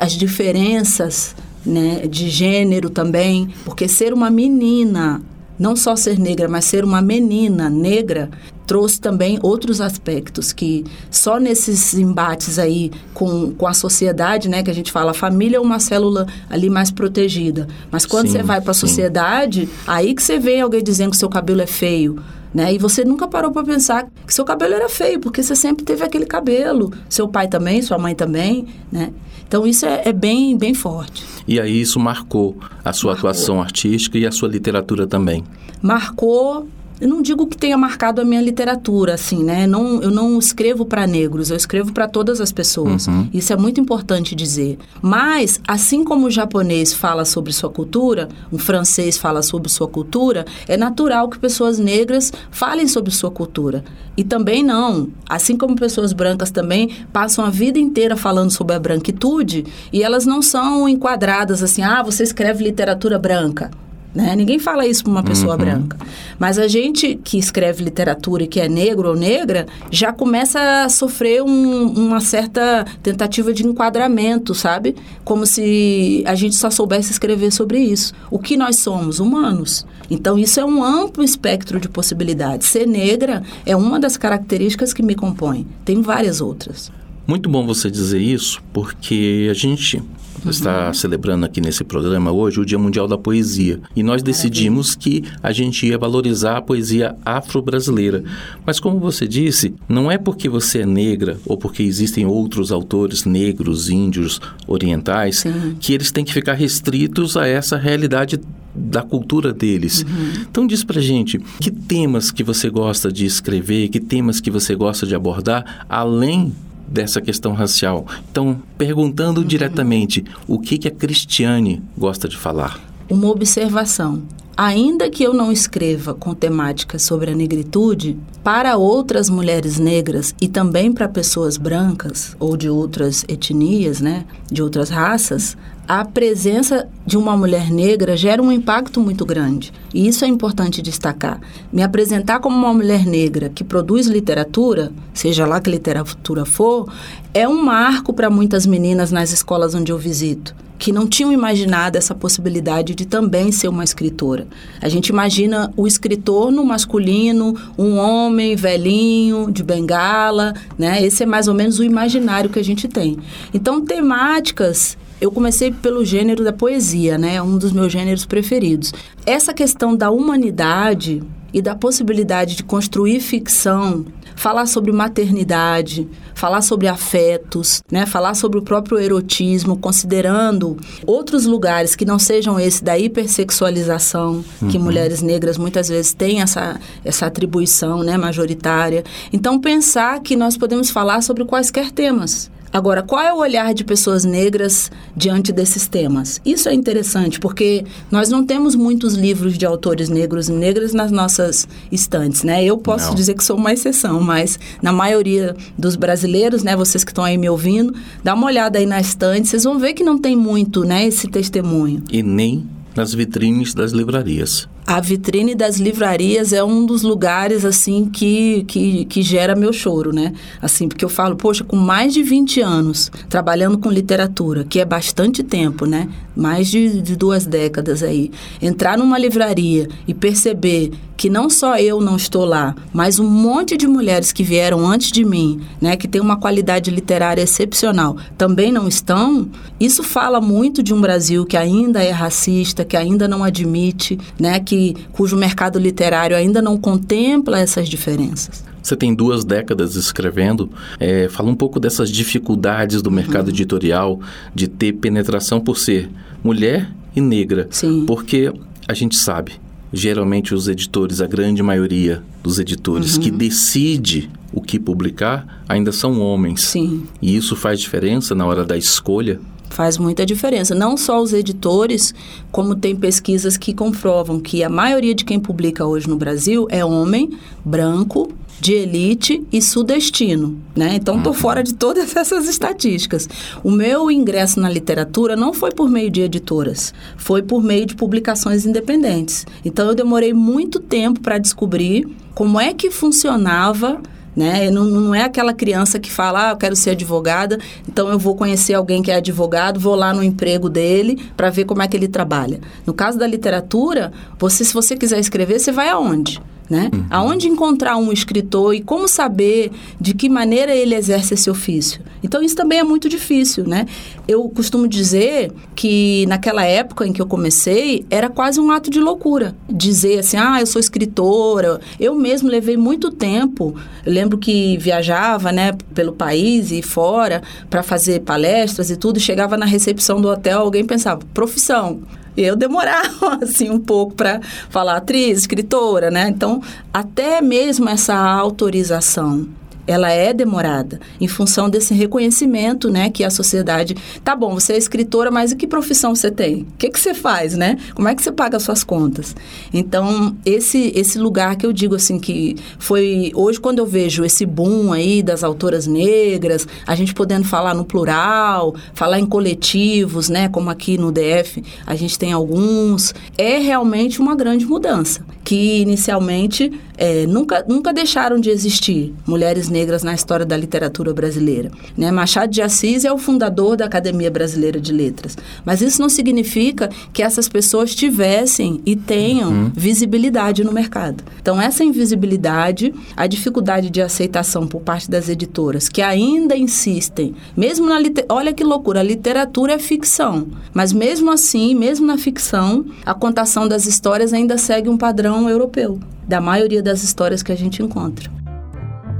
às 0.00 0.12
diferenças 0.12 1.34
né, 1.66 2.06
de 2.08 2.28
gênero 2.28 2.90
também, 2.90 3.48
porque 3.64 3.88
ser 3.88 4.12
uma 4.12 4.30
menina 4.30 5.20
não 5.58 5.76
só 5.76 5.94
ser 5.94 6.18
negra, 6.18 6.48
mas 6.48 6.64
ser 6.64 6.84
uma 6.84 7.00
menina 7.00 7.70
negra 7.70 8.30
trouxe 8.72 8.98
também 8.98 9.38
outros 9.42 9.82
aspectos 9.82 10.50
que 10.50 10.82
só 11.10 11.38
nesses 11.38 11.92
embates 11.92 12.58
aí 12.58 12.90
com, 13.12 13.52
com 13.52 13.66
a 13.66 13.74
sociedade, 13.74 14.48
né, 14.48 14.62
que 14.62 14.70
a 14.70 14.74
gente 14.74 14.90
fala, 14.90 15.10
a 15.10 15.14
família 15.14 15.58
é 15.58 15.60
uma 15.60 15.78
célula 15.78 16.26
ali 16.48 16.70
mais 16.70 16.90
protegida. 16.90 17.68
Mas 17.90 18.06
quando 18.06 18.28
sim, 18.28 18.32
você 18.32 18.42
vai 18.42 18.62
para 18.62 18.70
a 18.70 18.74
sociedade, 18.74 19.68
aí 19.86 20.14
que 20.14 20.22
você 20.22 20.38
vê 20.38 20.58
alguém 20.58 20.82
dizendo 20.82 21.10
que 21.10 21.18
seu 21.18 21.28
cabelo 21.28 21.60
é 21.60 21.66
feio. 21.66 22.18
Né? 22.54 22.72
E 22.72 22.78
você 22.78 23.04
nunca 23.04 23.28
parou 23.28 23.52
para 23.52 23.62
pensar 23.62 24.08
que 24.26 24.32
seu 24.32 24.44
cabelo 24.44 24.72
era 24.72 24.88
feio, 24.88 25.20
porque 25.20 25.42
você 25.42 25.54
sempre 25.54 25.84
teve 25.84 26.02
aquele 26.02 26.24
cabelo. 26.24 26.90
Seu 27.10 27.28
pai 27.28 27.48
também, 27.48 27.82
sua 27.82 27.98
mãe 27.98 28.14
também, 28.14 28.68
né? 28.90 29.12
Então 29.46 29.66
isso 29.66 29.84
é, 29.84 30.00
é 30.06 30.12
bem, 30.14 30.56
bem 30.56 30.72
forte. 30.72 31.26
E 31.46 31.60
aí 31.60 31.78
isso 31.78 32.00
marcou 32.00 32.56
a 32.82 32.90
sua 32.94 33.12
marcou. 33.12 33.28
atuação 33.28 33.60
artística 33.60 34.16
e 34.16 34.26
a 34.26 34.32
sua 34.32 34.48
literatura 34.48 35.06
também? 35.06 35.44
Marcou 35.82 36.66
eu 37.02 37.08
não 37.08 37.20
digo 37.20 37.48
que 37.48 37.56
tenha 37.56 37.76
marcado 37.76 38.20
a 38.20 38.24
minha 38.24 38.40
literatura, 38.40 39.14
assim, 39.14 39.42
né? 39.42 39.66
Não, 39.66 40.00
eu 40.00 40.08
não 40.12 40.38
escrevo 40.38 40.84
para 40.84 41.04
negros, 41.04 41.50
eu 41.50 41.56
escrevo 41.56 41.92
para 41.92 42.06
todas 42.06 42.40
as 42.40 42.52
pessoas. 42.52 43.08
Uhum. 43.08 43.28
Isso 43.34 43.52
é 43.52 43.56
muito 43.56 43.80
importante 43.80 44.36
dizer. 44.36 44.78
Mas, 45.02 45.60
assim 45.66 46.04
como 46.04 46.28
o 46.28 46.30
japonês 46.30 46.94
fala 46.94 47.24
sobre 47.24 47.52
sua 47.52 47.68
cultura, 47.68 48.28
um 48.52 48.58
francês 48.58 49.18
fala 49.18 49.42
sobre 49.42 49.68
sua 49.68 49.88
cultura, 49.88 50.44
é 50.68 50.76
natural 50.76 51.28
que 51.28 51.40
pessoas 51.40 51.76
negras 51.76 52.32
falem 52.52 52.86
sobre 52.86 53.10
sua 53.10 53.32
cultura. 53.32 53.82
E 54.16 54.22
também 54.22 54.62
não. 54.62 55.08
Assim 55.28 55.56
como 55.56 55.74
pessoas 55.74 56.12
brancas 56.12 56.52
também 56.52 56.88
passam 57.12 57.44
a 57.44 57.50
vida 57.50 57.80
inteira 57.80 58.16
falando 58.16 58.52
sobre 58.52 58.76
a 58.76 58.78
branquitude 58.78 59.64
e 59.92 60.04
elas 60.04 60.24
não 60.24 60.40
são 60.40 60.88
enquadradas 60.88 61.64
assim, 61.64 61.82
ah, 61.82 62.00
você 62.00 62.22
escreve 62.22 62.62
literatura 62.62 63.18
branca. 63.18 63.72
Né? 64.14 64.36
Ninguém 64.36 64.58
fala 64.58 64.86
isso 64.86 65.04
para 65.04 65.10
uma 65.10 65.22
pessoa 65.22 65.52
uhum. 65.52 65.58
branca. 65.58 65.96
Mas 66.38 66.58
a 66.58 66.68
gente 66.68 67.18
que 67.24 67.38
escreve 67.38 67.82
literatura 67.82 68.42
e 68.42 68.46
que 68.46 68.60
é 68.60 68.68
negro 68.68 69.08
ou 69.08 69.16
negra 69.16 69.66
já 69.90 70.12
começa 70.12 70.84
a 70.84 70.88
sofrer 70.88 71.42
um, 71.42 71.86
uma 71.86 72.20
certa 72.20 72.84
tentativa 73.02 73.54
de 73.54 73.66
enquadramento, 73.66 74.54
sabe? 74.54 74.94
Como 75.24 75.46
se 75.46 76.22
a 76.26 76.34
gente 76.34 76.54
só 76.56 76.70
soubesse 76.70 77.10
escrever 77.10 77.50
sobre 77.52 77.78
isso. 77.78 78.12
O 78.30 78.38
que 78.38 78.56
nós 78.56 78.76
somos? 78.76 79.18
Humanos. 79.18 79.86
Então, 80.10 80.38
isso 80.38 80.60
é 80.60 80.64
um 80.64 80.84
amplo 80.84 81.24
espectro 81.24 81.80
de 81.80 81.88
possibilidades. 81.88 82.68
Ser 82.68 82.86
negra 82.86 83.42
é 83.64 83.74
uma 83.74 83.98
das 83.98 84.18
características 84.18 84.92
que 84.92 85.02
me 85.02 85.14
compõe. 85.14 85.66
Tem 85.86 86.02
várias 86.02 86.42
outras. 86.42 86.92
Muito 87.26 87.48
bom 87.48 87.64
você 87.64 87.90
dizer 87.90 88.20
isso, 88.20 88.60
porque 88.72 89.48
a 89.50 89.54
gente 89.54 90.02
uhum. 90.44 90.50
está 90.50 90.92
celebrando 90.92 91.46
aqui 91.46 91.60
nesse 91.60 91.84
programa 91.84 92.32
hoje 92.32 92.60
o 92.60 92.66
Dia 92.66 92.78
Mundial 92.78 93.06
da 93.06 93.18
Poesia. 93.18 93.80
E 93.94 94.02
nós 94.02 94.22
decidimos 94.22 94.94
que 94.94 95.24
a 95.42 95.52
gente 95.52 95.86
ia 95.86 95.98
valorizar 95.98 96.56
a 96.56 96.62
poesia 96.62 97.16
afro-brasileira. 97.24 98.24
Mas 98.64 98.80
como 98.80 98.98
você 98.98 99.26
disse, 99.26 99.74
não 99.88 100.10
é 100.10 100.18
porque 100.18 100.48
você 100.48 100.80
é 100.80 100.86
negra 100.86 101.38
ou 101.46 101.56
porque 101.56 101.82
existem 101.82 102.26
outros 102.26 102.72
autores 102.72 103.24
negros, 103.24 103.88
índios, 103.88 104.40
orientais, 104.66 105.38
Sim. 105.38 105.76
que 105.78 105.92
eles 105.92 106.10
têm 106.10 106.24
que 106.24 106.32
ficar 106.32 106.54
restritos 106.54 107.36
a 107.36 107.46
essa 107.46 107.76
realidade 107.76 108.40
da 108.74 109.02
cultura 109.02 109.52
deles. 109.52 110.02
Uhum. 110.02 110.44
Então 110.50 110.66
diz 110.66 110.82
pra 110.82 111.00
gente, 111.00 111.38
que 111.60 111.70
temas 111.70 112.30
que 112.30 112.42
você 112.42 112.70
gosta 112.70 113.12
de 113.12 113.26
escrever, 113.26 113.88
que 113.88 114.00
temas 114.00 114.40
que 114.40 114.50
você 114.50 114.74
gosta 114.74 115.06
de 115.06 115.14
abordar, 115.14 115.84
além 115.88 116.52
dessa 116.86 117.20
questão 117.20 117.52
racial. 117.52 118.06
Então, 118.30 118.60
perguntando 118.76 119.40
uhum. 119.40 119.46
diretamente, 119.46 120.24
o 120.46 120.58
que, 120.58 120.78
que 120.78 120.88
a 120.88 120.90
Cristiane 120.90 121.82
gosta 121.96 122.28
de 122.28 122.36
falar? 122.36 122.80
Uma 123.08 123.28
observação. 123.28 124.22
Ainda 124.54 125.08
que 125.08 125.22
eu 125.22 125.32
não 125.32 125.50
escreva 125.50 126.12
com 126.12 126.34
temática 126.34 126.98
sobre 126.98 127.30
a 127.30 127.34
negritude, 127.34 128.18
para 128.44 128.76
outras 128.76 129.30
mulheres 129.30 129.78
negras 129.78 130.34
e 130.40 130.46
também 130.46 130.92
para 130.92 131.08
pessoas 131.08 131.56
brancas 131.56 132.36
ou 132.38 132.56
de 132.56 132.68
outras 132.68 133.24
etnias, 133.28 134.00
né, 134.00 134.26
de 134.50 134.62
outras 134.62 134.90
raças, 134.90 135.56
a 136.00 136.06
presença 136.06 136.88
de 137.04 137.18
uma 137.18 137.36
mulher 137.36 137.70
negra 137.70 138.16
gera 138.16 138.42
um 138.42 138.50
impacto 138.50 138.98
muito 138.98 139.26
grande. 139.26 139.70
E 139.92 140.08
isso 140.08 140.24
é 140.24 140.28
importante 140.28 140.80
destacar. 140.80 141.38
Me 141.70 141.82
apresentar 141.82 142.40
como 142.40 142.56
uma 142.56 142.72
mulher 142.72 143.04
negra 143.04 143.50
que 143.50 143.62
produz 143.62 144.06
literatura, 144.06 144.90
seja 145.12 145.44
lá 145.44 145.60
que 145.60 145.70
literatura 145.70 146.46
for, 146.46 146.90
é 147.34 147.46
um 147.46 147.62
marco 147.62 148.14
para 148.14 148.30
muitas 148.30 148.64
meninas 148.64 149.12
nas 149.12 149.32
escolas 149.32 149.74
onde 149.74 149.92
eu 149.92 149.98
visito 149.98 150.54
que 150.78 150.90
não 150.90 151.06
tinham 151.06 151.32
imaginado 151.32 151.96
essa 151.96 152.12
possibilidade 152.12 152.92
de 152.92 153.06
também 153.06 153.52
ser 153.52 153.68
uma 153.68 153.84
escritora. 153.84 154.48
A 154.80 154.88
gente 154.88 155.10
imagina 155.10 155.72
o 155.76 155.86
escritor 155.86 156.50
no 156.50 156.64
masculino, 156.64 157.56
um 157.78 157.98
homem 157.98 158.56
velhinho, 158.56 159.48
de 159.48 159.62
bengala, 159.62 160.54
né? 160.76 161.00
Esse 161.00 161.22
é 161.22 161.26
mais 161.26 161.46
ou 161.46 161.54
menos 161.54 161.78
o 161.78 161.84
imaginário 161.84 162.50
que 162.50 162.58
a 162.58 162.64
gente 162.64 162.88
tem. 162.88 163.16
Então, 163.54 163.80
temáticas 163.80 164.96
eu 165.22 165.30
comecei 165.30 165.70
pelo 165.70 166.04
gênero 166.04 166.42
da 166.42 166.52
poesia, 166.52 167.16
né? 167.16 167.40
Um 167.40 167.56
dos 167.56 167.70
meus 167.70 167.92
gêneros 167.92 168.26
preferidos. 168.26 168.92
Essa 169.24 169.54
questão 169.54 169.94
da 169.94 170.10
humanidade 170.10 171.22
e 171.52 171.62
da 171.62 171.76
possibilidade 171.76 172.56
de 172.56 172.64
construir 172.64 173.20
ficção, 173.20 174.04
falar 174.34 174.66
sobre 174.66 174.90
maternidade, 174.90 176.08
falar 176.34 176.60
sobre 176.60 176.88
afetos, 176.88 177.84
né? 177.88 178.04
Falar 178.04 178.34
sobre 178.34 178.58
o 178.58 178.62
próprio 178.62 178.98
erotismo, 178.98 179.78
considerando 179.78 180.76
outros 181.06 181.46
lugares 181.46 181.94
que 181.94 182.04
não 182.04 182.18
sejam 182.18 182.58
esse 182.58 182.82
da 182.82 182.98
hipersexualização, 182.98 184.44
uhum. 184.60 184.68
que 184.68 184.76
mulheres 184.76 185.22
negras 185.22 185.56
muitas 185.56 185.88
vezes 185.88 186.12
têm 186.12 186.42
essa, 186.42 186.80
essa 187.04 187.26
atribuição, 187.26 188.02
né, 188.02 188.16
majoritária. 188.16 189.04
Então 189.32 189.60
pensar 189.60 190.18
que 190.18 190.34
nós 190.34 190.56
podemos 190.56 190.90
falar 190.90 191.22
sobre 191.22 191.44
quaisquer 191.44 191.92
temas. 191.92 192.50
Agora, 192.72 193.02
qual 193.02 193.20
é 193.20 193.32
o 193.32 193.38
olhar 193.38 193.74
de 193.74 193.84
pessoas 193.84 194.24
negras 194.24 194.90
diante 195.14 195.52
desses 195.52 195.86
temas? 195.86 196.40
Isso 196.44 196.68
é 196.68 196.74
interessante, 196.74 197.38
porque 197.38 197.84
nós 198.10 198.30
não 198.30 198.46
temos 198.46 198.74
muitos 198.74 199.14
livros 199.14 199.58
de 199.58 199.66
autores 199.66 200.08
negros 200.08 200.48
e 200.48 200.52
negras 200.52 200.94
nas 200.94 201.10
nossas 201.10 201.68
estantes, 201.90 202.42
né? 202.42 202.64
Eu 202.64 202.78
posso 202.78 203.08
não. 203.08 203.14
dizer 203.14 203.34
que 203.34 203.44
sou 203.44 203.56
uma 203.56 203.72
exceção, 203.72 204.20
mas 204.20 204.58
na 204.80 204.92
maioria 204.92 205.54
dos 205.76 205.96
brasileiros, 205.96 206.62
né, 206.62 206.74
vocês 206.74 207.04
que 207.04 207.10
estão 207.10 207.24
aí 207.24 207.36
me 207.36 207.48
ouvindo, 207.50 207.94
dá 208.24 208.32
uma 208.34 208.46
olhada 208.46 208.78
aí 208.78 208.86
na 208.86 209.00
estante, 209.00 209.48
vocês 209.48 209.64
vão 209.64 209.78
ver 209.78 209.92
que 209.92 210.02
não 210.02 210.18
tem 210.18 210.34
muito, 210.34 210.82
né, 210.82 211.06
esse 211.06 211.28
testemunho. 211.28 212.02
E 212.10 212.22
nem 212.22 212.66
nas 212.96 213.12
vitrines 213.12 213.74
das 213.74 213.92
livrarias 213.92 214.68
a 214.86 215.00
vitrine 215.00 215.54
das 215.54 215.76
livrarias 215.76 216.52
é 216.52 216.62
um 216.62 216.84
dos 216.84 217.02
lugares, 217.02 217.64
assim, 217.64 218.06
que, 218.06 218.64
que, 218.64 219.04
que 219.04 219.22
gera 219.22 219.54
meu 219.54 219.72
choro, 219.72 220.12
né? 220.12 220.32
Assim, 220.60 220.88
porque 220.88 221.04
eu 221.04 221.08
falo, 221.08 221.36
poxa, 221.36 221.62
com 221.62 221.76
mais 221.76 222.12
de 222.12 222.22
20 222.22 222.60
anos 222.60 223.10
trabalhando 223.28 223.78
com 223.78 223.90
literatura, 223.90 224.64
que 224.64 224.80
é 224.80 224.84
bastante 224.84 225.42
tempo, 225.42 225.86
né? 225.86 226.08
Mais 226.34 226.68
de, 226.68 227.00
de 227.00 227.16
duas 227.16 227.46
décadas 227.46 228.02
aí. 228.02 228.30
Entrar 228.60 228.98
numa 228.98 229.18
livraria 229.18 229.88
e 230.06 230.12
perceber 230.12 230.90
que 231.22 231.30
não 231.30 231.48
só 231.48 231.78
eu 231.78 232.00
não 232.00 232.16
estou 232.16 232.44
lá, 232.44 232.74
mas 232.92 233.20
um 233.20 233.28
monte 233.28 233.76
de 233.76 233.86
mulheres 233.86 234.32
que 234.32 234.42
vieram 234.42 234.84
antes 234.84 235.12
de 235.12 235.24
mim, 235.24 235.60
né? 235.80 235.96
Que 235.96 236.08
tem 236.08 236.20
uma 236.20 236.36
qualidade 236.36 236.90
literária 236.90 237.42
excepcional, 237.42 238.16
também 238.36 238.72
não 238.72 238.88
estão, 238.88 239.48
isso 239.78 240.02
fala 240.02 240.40
muito 240.40 240.82
de 240.82 240.92
um 240.92 241.00
Brasil 241.00 241.46
que 241.46 241.56
ainda 241.56 242.02
é 242.02 242.10
racista, 242.10 242.84
que 242.84 242.96
ainda 242.96 243.28
não 243.28 243.44
admite, 243.44 244.18
né? 244.36 244.58
Que 244.58 244.71
que, 244.72 244.96
cujo 245.12 245.36
mercado 245.36 245.78
literário 245.78 246.34
ainda 246.34 246.62
não 246.62 246.78
contempla 246.78 247.60
essas 247.60 247.90
diferenças. 247.90 248.64
Você 248.82 248.96
tem 248.96 249.14
duas 249.14 249.44
décadas 249.44 249.96
escrevendo. 249.96 250.70
É, 250.98 251.28
fala 251.28 251.50
um 251.50 251.54
pouco 251.54 251.78
dessas 251.78 252.08
dificuldades 252.08 253.02
do 253.02 253.10
mercado 253.10 253.48
uhum. 253.48 253.52
editorial 253.52 254.18
de 254.54 254.66
ter 254.68 254.94
penetração 254.94 255.60
por 255.60 255.76
ser 255.76 256.08
mulher 256.42 256.90
e 257.14 257.20
negra. 257.20 257.68
Sim. 257.70 258.06
Porque 258.06 258.50
a 258.88 258.94
gente 258.94 259.14
sabe, 259.14 259.52
geralmente 259.92 260.54
os 260.54 260.66
editores, 260.68 261.20
a 261.20 261.26
grande 261.26 261.62
maioria 261.62 262.22
dos 262.42 262.58
editores 262.58 263.16
uhum. 263.16 263.22
que 263.24 263.30
decide 263.30 264.30
o 264.54 264.62
que 264.62 264.78
publicar 264.78 265.62
ainda 265.68 265.92
são 265.92 266.18
homens. 266.18 266.62
Sim. 266.62 267.04
E 267.20 267.36
isso 267.36 267.54
faz 267.54 267.78
diferença 267.78 268.34
na 268.34 268.46
hora 268.46 268.64
da 268.64 268.78
escolha 268.78 269.38
faz 269.72 269.98
muita 269.98 270.24
diferença. 270.24 270.74
Não 270.74 270.96
só 270.96 271.20
os 271.20 271.32
editores, 271.32 272.14
como 272.50 272.74
tem 272.76 272.94
pesquisas 272.94 273.56
que 273.56 273.74
comprovam 273.74 274.38
que 274.38 274.62
a 274.62 274.68
maioria 274.68 275.14
de 275.14 275.24
quem 275.24 275.40
publica 275.40 275.86
hoje 275.86 276.08
no 276.08 276.16
Brasil 276.16 276.66
é 276.70 276.84
homem, 276.84 277.30
branco, 277.64 278.28
de 278.62 278.74
elite 278.74 279.44
e 279.50 279.60
sudestino, 279.60 280.56
né? 280.76 280.94
Então 280.94 281.18
estou 281.18 281.32
uhum. 281.32 281.38
fora 281.38 281.64
de 281.64 281.74
todas 281.74 282.14
essas 282.14 282.48
estatísticas. 282.48 283.28
O 283.64 283.72
meu 283.72 284.08
ingresso 284.08 284.60
na 284.60 284.70
literatura 284.70 285.34
não 285.34 285.52
foi 285.52 285.72
por 285.72 285.90
meio 285.90 286.08
de 286.08 286.20
editoras, 286.20 286.94
foi 287.16 287.42
por 287.42 287.60
meio 287.60 287.84
de 287.86 287.96
publicações 287.96 288.64
independentes. 288.64 289.44
Então 289.64 289.88
eu 289.88 289.96
demorei 289.96 290.32
muito 290.32 290.78
tempo 290.78 291.20
para 291.20 291.38
descobrir 291.38 292.06
como 292.36 292.60
é 292.60 292.72
que 292.72 292.88
funcionava 292.88 294.00
né? 294.36 294.70
Não, 294.70 294.84
não 294.84 295.14
é 295.14 295.22
aquela 295.22 295.52
criança 295.52 295.98
que 295.98 296.10
fala, 296.10 296.48
ah, 296.48 296.50
eu 296.52 296.56
quero 296.56 296.76
ser 296.76 296.90
advogada, 296.90 297.58
então 297.88 298.08
eu 298.08 298.18
vou 298.18 298.34
conhecer 298.34 298.74
alguém 298.74 299.02
que 299.02 299.10
é 299.10 299.16
advogado, 299.16 299.78
vou 299.78 299.94
lá 299.94 300.12
no 300.12 300.22
emprego 300.22 300.68
dele 300.68 301.22
para 301.36 301.50
ver 301.50 301.64
como 301.64 301.82
é 301.82 301.88
que 301.88 301.96
ele 301.96 302.08
trabalha. 302.08 302.60
No 302.86 302.94
caso 302.94 303.18
da 303.18 303.26
literatura, 303.26 304.12
você, 304.38 304.64
se 304.64 304.74
você 304.74 304.96
quiser 304.96 305.18
escrever, 305.18 305.58
você 305.58 305.72
vai 305.72 305.88
aonde? 305.88 306.40
Né? 306.72 306.88
Uhum. 306.90 307.04
Aonde 307.10 307.48
encontrar 307.48 307.98
um 307.98 308.10
escritor 308.10 308.74
e 308.74 308.80
como 308.80 309.06
saber 309.06 309.70
de 310.00 310.14
que 310.14 310.26
maneira 310.26 310.74
ele 310.74 310.94
exerce 310.94 311.34
esse 311.34 311.50
ofício? 311.50 312.00
Então 312.22 312.42
isso 312.42 312.56
também 312.56 312.78
é 312.78 312.82
muito 312.82 313.10
difícil, 313.10 313.68
né? 313.68 313.84
Eu 314.26 314.48
costumo 314.48 314.88
dizer 314.88 315.52
que 315.76 316.24
naquela 316.28 316.64
época 316.64 317.06
em 317.06 317.12
que 317.12 317.20
eu 317.20 317.26
comecei 317.26 318.06
era 318.08 318.30
quase 318.30 318.58
um 318.58 318.70
ato 318.70 318.88
de 318.88 319.00
loucura 319.00 319.54
dizer 319.68 320.20
assim, 320.20 320.38
ah, 320.38 320.60
eu 320.60 320.66
sou 320.66 320.80
escritora. 320.80 321.78
Eu 322.00 322.14
mesmo 322.14 322.48
levei 322.48 322.78
muito 322.78 323.10
tempo. 323.10 323.74
Eu 324.06 324.10
lembro 324.10 324.38
que 324.38 324.78
viajava, 324.78 325.52
né, 325.52 325.72
pelo 325.94 326.14
país 326.14 326.70
e 326.70 326.80
fora 326.80 327.42
para 327.68 327.82
fazer 327.82 328.20
palestras 328.20 328.88
e 328.88 328.96
tudo. 328.96 329.20
Chegava 329.20 329.58
na 329.58 329.66
recepção 329.66 330.22
do 330.22 330.28
hotel, 330.28 330.60
alguém 330.60 330.86
pensava 330.86 331.20
profissão 331.34 332.00
eu 332.36 332.56
demorava 332.56 333.38
assim 333.42 333.70
um 333.70 333.78
pouco 333.78 334.14
para 334.14 334.40
falar 334.70 334.96
atriz, 334.96 335.40
escritora, 335.40 336.10
né? 336.10 336.28
Então, 336.28 336.62
até 336.92 337.40
mesmo 337.40 337.88
essa 337.88 338.14
autorização 338.14 339.46
ela 339.86 340.10
é 340.10 340.32
demorada 340.32 341.00
em 341.20 341.28
função 341.28 341.68
desse 341.68 341.94
reconhecimento, 341.94 342.90
né, 342.90 343.10
que 343.10 343.24
a 343.24 343.30
sociedade, 343.30 343.96
tá 344.22 344.34
bom, 344.34 344.54
você 344.54 344.74
é 344.74 344.78
escritora, 344.78 345.30
mas 345.30 345.52
e 345.52 345.56
que 345.56 345.66
profissão 345.66 346.14
você 346.14 346.30
tem? 346.30 346.62
O 346.62 346.66
que 346.78 346.90
que 346.90 347.00
você 347.00 347.14
faz, 347.14 347.56
né? 347.56 347.78
Como 347.94 348.08
é 348.08 348.14
que 348.14 348.22
você 348.22 348.32
paga 348.32 348.56
as 348.56 348.62
suas 348.62 348.84
contas? 348.84 349.34
Então, 349.72 350.36
esse 350.44 350.92
esse 350.94 351.18
lugar 351.18 351.56
que 351.56 351.66
eu 351.66 351.72
digo 351.72 351.94
assim 351.94 352.18
que 352.18 352.56
foi 352.78 353.32
hoje 353.34 353.60
quando 353.60 353.78
eu 353.78 353.86
vejo 353.86 354.24
esse 354.24 354.44
boom 354.44 354.92
aí 354.92 355.22
das 355.22 355.44
autoras 355.44 355.86
negras, 355.86 356.66
a 356.86 356.94
gente 356.94 357.14
podendo 357.14 357.44
falar 357.44 357.74
no 357.74 357.84
plural, 357.84 358.74
falar 358.94 359.18
em 359.18 359.26
coletivos, 359.26 360.28
né, 360.28 360.48
como 360.48 360.70
aqui 360.70 360.98
no 360.98 361.12
DF, 361.12 361.62
a 361.86 361.94
gente 361.94 362.18
tem 362.18 362.32
alguns, 362.32 363.14
é 363.36 363.58
realmente 363.58 364.20
uma 364.20 364.34
grande 364.34 364.64
mudança, 364.66 365.24
que 365.52 365.82
inicialmente 365.82 366.72
é, 366.96 367.26
nunca, 367.26 367.62
nunca 367.68 367.92
deixaram 367.92 368.40
de 368.40 368.48
existir 368.48 369.12
mulheres 369.26 369.68
negras 369.68 370.02
na 370.02 370.14
história 370.14 370.46
da 370.46 370.56
literatura 370.56 371.12
brasileira. 371.12 371.70
Né? 371.94 372.10
Machado 372.10 372.50
de 372.50 372.62
Assis 372.62 373.04
é 373.04 373.12
o 373.12 373.18
fundador 373.18 373.76
da 373.76 373.84
Academia 373.84 374.30
Brasileira 374.30 374.80
de 374.80 374.94
Letras, 374.94 375.36
mas 375.62 375.82
isso 375.82 376.00
não 376.00 376.08
significa 376.08 376.88
que 377.12 377.22
essas 377.22 377.50
pessoas 377.50 377.94
tivessem 377.94 378.80
e 378.86 378.96
tenham 378.96 379.50
uhum. 379.50 379.72
visibilidade 379.74 380.64
no 380.64 380.72
mercado. 380.72 381.22
Então, 381.38 381.60
essa 381.60 381.84
invisibilidade, 381.84 382.94
a 383.14 383.26
dificuldade 383.26 383.90
de 383.90 384.00
aceitação 384.00 384.66
por 384.66 384.80
parte 384.80 385.10
das 385.10 385.28
editoras, 385.28 385.86
que 385.86 386.00
ainda 386.00 386.56
insistem, 386.56 387.34
mesmo 387.54 387.86
na 387.86 388.00
olha 388.30 388.54
que 388.54 388.64
loucura, 388.64 389.00
a 389.00 389.02
literatura 389.02 389.74
é 389.74 389.78
ficção, 389.78 390.46
mas 390.72 390.94
mesmo 390.94 391.30
assim, 391.30 391.74
mesmo 391.74 392.06
na 392.06 392.16
ficção, 392.16 392.86
a 393.04 393.12
contação 393.12 393.68
das 393.68 393.84
histórias 393.84 394.32
ainda 394.32 394.56
segue 394.56 394.88
um 394.88 394.96
padrão 394.96 395.41
europeu, 395.48 395.98
da 396.26 396.40
maioria 396.40 396.82
das 396.82 397.02
histórias 397.02 397.42
que 397.42 397.52
a 397.52 397.56
gente 397.56 397.82
encontra. 397.82 398.30